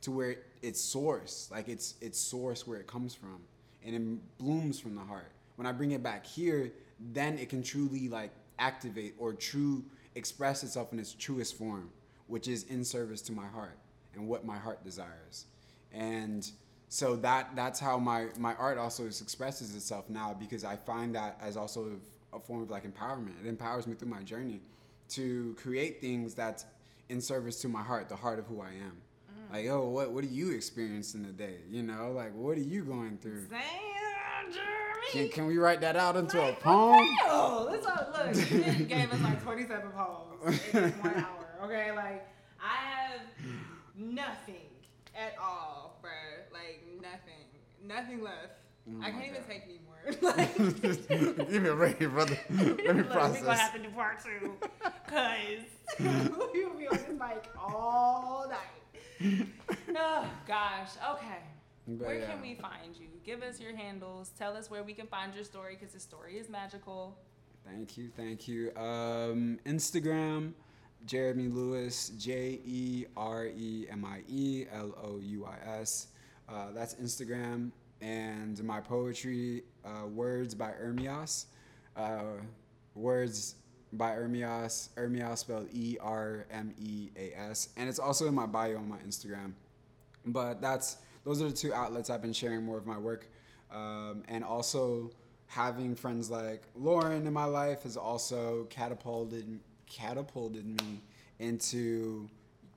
[0.00, 3.40] to where it's source, like it's it's source where it comes from,
[3.84, 5.32] and it blooms from the heart.
[5.56, 6.72] When I bring it back here,
[7.12, 9.84] then it can truly like activate or true
[10.14, 11.90] express itself in its truest form,
[12.30, 13.78] which is in service to my heart
[14.14, 15.46] and what my heart desires.
[15.92, 16.48] And
[16.88, 21.38] so that that's how my my art also expresses itself now because I find that
[21.42, 22.00] as also
[22.32, 23.34] a form of like empowerment.
[23.44, 24.60] It empowers me through my journey
[25.10, 26.64] to create things that's
[27.08, 28.96] in service to my heart, the heart of who I am.
[29.50, 29.52] Mm.
[29.52, 31.56] Like, oh, what what do you experience in the day?
[31.68, 33.46] You know, like what are you going through?
[33.50, 33.60] Damn,
[35.12, 37.08] Can, can we write that out into a poem?
[37.24, 38.50] Oh, let's all look.
[38.50, 41.39] You gave us like 27 poems in one hour.
[41.62, 42.26] Okay, like
[42.62, 43.20] I have
[43.96, 44.68] nothing
[45.14, 46.52] at all, bruh.
[46.52, 47.46] Like nothing,
[47.84, 48.60] nothing left.
[49.02, 49.90] I can't even take anymore.
[50.22, 52.38] like, Give me a break, brother.
[52.50, 53.42] Let me look, process.
[53.42, 54.54] gonna have to do part two,
[55.06, 59.46] cause we'll be on this mic all night.
[59.96, 60.90] Oh gosh.
[61.14, 61.38] Okay.
[61.86, 62.26] But where yeah.
[62.30, 63.06] can we find you?
[63.24, 64.30] Give us your handles.
[64.38, 67.16] Tell us where we can find your story because the story is magical.
[67.66, 68.72] Thank you, thank you.
[68.76, 70.52] Um, Instagram,
[71.06, 76.08] Jeremie Louis, J E R E M I E L O U I S.
[76.48, 77.70] Uh, that's Instagram.
[78.00, 81.46] And my poetry, uh, Words by Ermias.
[81.96, 82.40] Uh,
[82.94, 83.56] words
[83.92, 84.88] by Ermias.
[84.96, 87.70] Ermias spelled E R M E A S.
[87.76, 89.52] And it's also in my bio on my Instagram.
[90.26, 93.28] But that's those are the two outlets I've been sharing more of my work,
[93.70, 95.10] um, and also
[95.46, 99.58] having friends like Lauren in my life has also catapulted
[99.90, 101.02] catapulted me
[101.38, 102.28] into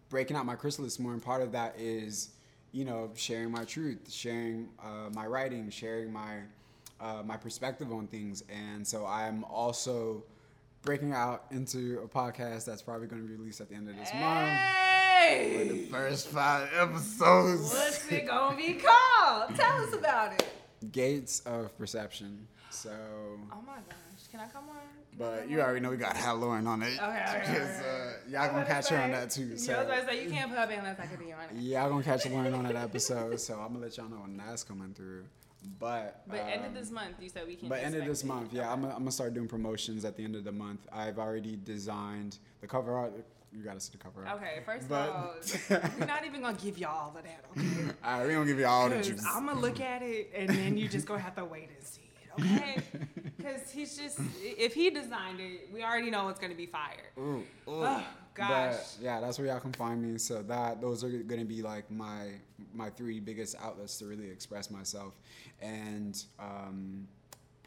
[0.09, 1.13] breaking out my chrysalis more.
[1.13, 2.31] And part of that is,
[2.73, 6.39] you know, sharing my truth, sharing uh, my writing, sharing my
[6.99, 8.43] uh, my perspective on things.
[8.49, 10.23] And so I'm also
[10.81, 13.95] breaking out into a podcast that's probably going to be released at the end of
[13.97, 14.49] this month.
[14.49, 15.67] Hey!
[15.69, 17.73] The first five episodes.
[17.73, 19.55] What's it gonna be called?
[19.55, 20.45] Tell us about it.
[20.91, 22.47] Gates of Perception.
[22.69, 22.91] So,
[23.51, 25.02] Oh my gosh, can I come on?
[25.17, 26.97] But you already know we got to have Lauren on it.
[26.97, 29.41] Okay, okay, okay, Because, uh, y'all gonna catch her on that too.
[29.45, 31.61] Know, I was So, gonna say you can't pub unless I could be on it.
[31.61, 33.39] y'all gonna catch Lauren on that episode.
[33.39, 35.25] So I'm gonna let y'all know when that's coming through.
[35.79, 37.69] But But end of um, this month, you said we can.
[37.69, 38.25] But end of this it.
[38.27, 40.81] month, yeah, I'm gonna, I'm gonna start doing promotions at the end of the month.
[40.91, 43.13] I've already designed the cover art.
[43.55, 44.37] You gotta see the cover art.
[44.41, 47.93] Okay, first But- of all, we're not even gonna give you all of that, okay?
[48.03, 49.23] All right, we gonna give you all the juice.
[49.25, 52.01] I'm gonna look at it and then you just gonna have to wait and see
[52.39, 52.77] okay?
[53.37, 57.11] Because he's just, if he designed it, we already know it's gonna be fire.
[57.19, 57.43] Ooh, ooh.
[57.67, 58.03] Oh,
[58.33, 58.75] gosh.
[58.75, 60.17] But yeah, that's where y'all can find me.
[60.17, 62.29] So that those are gonna be like my
[62.73, 65.19] my three biggest outlets to really express myself,
[65.61, 67.05] and um,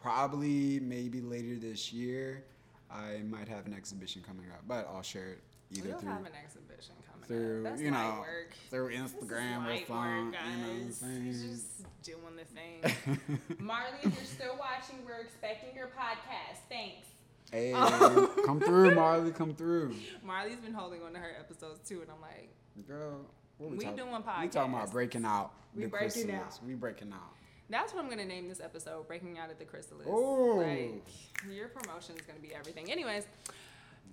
[0.01, 2.43] probably maybe later this year,
[2.91, 5.43] I might have an exhibition coming up, but I'll share it
[5.73, 7.63] either We'll through have an exhibition coming through.
[7.65, 8.55] That's you know work.
[8.71, 9.89] through Instagram or something.
[9.89, 11.25] You know what I'm saying?
[11.25, 11.67] He's just
[12.03, 13.19] doing the thing.
[13.59, 16.59] Marley, if you're still watching, we're expecting your podcast.
[16.69, 17.09] Thanks.
[17.53, 17.73] Hey,
[18.45, 19.95] come through, Marley, come through.
[20.25, 22.49] Marley's been holding on to her episodes too, and I'm like,
[22.89, 23.21] Girl,
[23.59, 25.53] what We talk- doing We talking about breaking out.
[25.75, 26.57] We the breaking chrysalis.
[26.59, 26.67] out.
[26.67, 27.33] We breaking out.
[27.71, 30.61] that's what I'm gonna name this episode, "Breaking Out at the Chrysalis." Ooh.
[30.63, 31.07] Like,
[31.51, 32.91] your promotion is gonna be everything.
[32.91, 33.27] Anyways,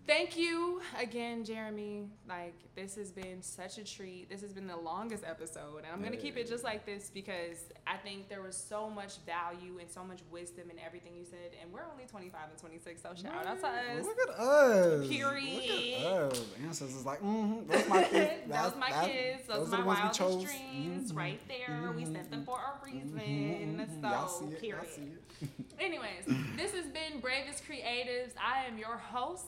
[0.08, 2.08] thank you again, Jeremie.
[2.28, 4.30] Like, this has been such a treat.
[4.30, 7.58] This has been the longest episode, and I'm gonna keep it just like this because
[7.86, 11.52] I think there was so much value and so much wisdom in everything you said,
[11.62, 14.06] and we're only 25 and 26, so shout out to us.
[14.06, 15.08] Look at us.
[15.08, 16.02] Period.
[16.02, 16.46] Look at us.
[16.64, 18.32] Ancestors like, mm-hmm, those my kids.
[18.48, 19.44] those my That- kids.
[19.48, 21.18] Those, are are my wildest dreams, Mhm.
[21.18, 21.92] right there.
[21.96, 23.20] We sent them for a reason.
[23.20, 24.02] Mhm.
[24.02, 24.64] Y'all So, see it.
[24.64, 25.18] Y'all period.
[25.80, 26.26] Anyways,
[26.56, 28.32] this has been Bravest Creatives.
[28.42, 29.46] I am your host,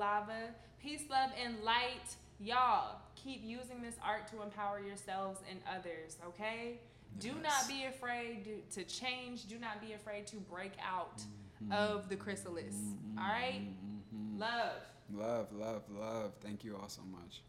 [0.00, 0.50] Kabalava.
[0.82, 2.16] Peace, love, and light.
[2.38, 6.80] Y'all, keep using this art to empower yourselves and others, okay?
[7.18, 9.46] Do not be afraid to- to change.
[9.46, 11.22] Do not be afraid to break out
[11.62, 11.72] Mm-hmm.
[11.72, 12.76] of the chrysalis.
[13.16, 13.62] All right?
[14.36, 14.76] Love.
[15.10, 16.34] Love, love, love.
[16.42, 17.40] Thank you all so much.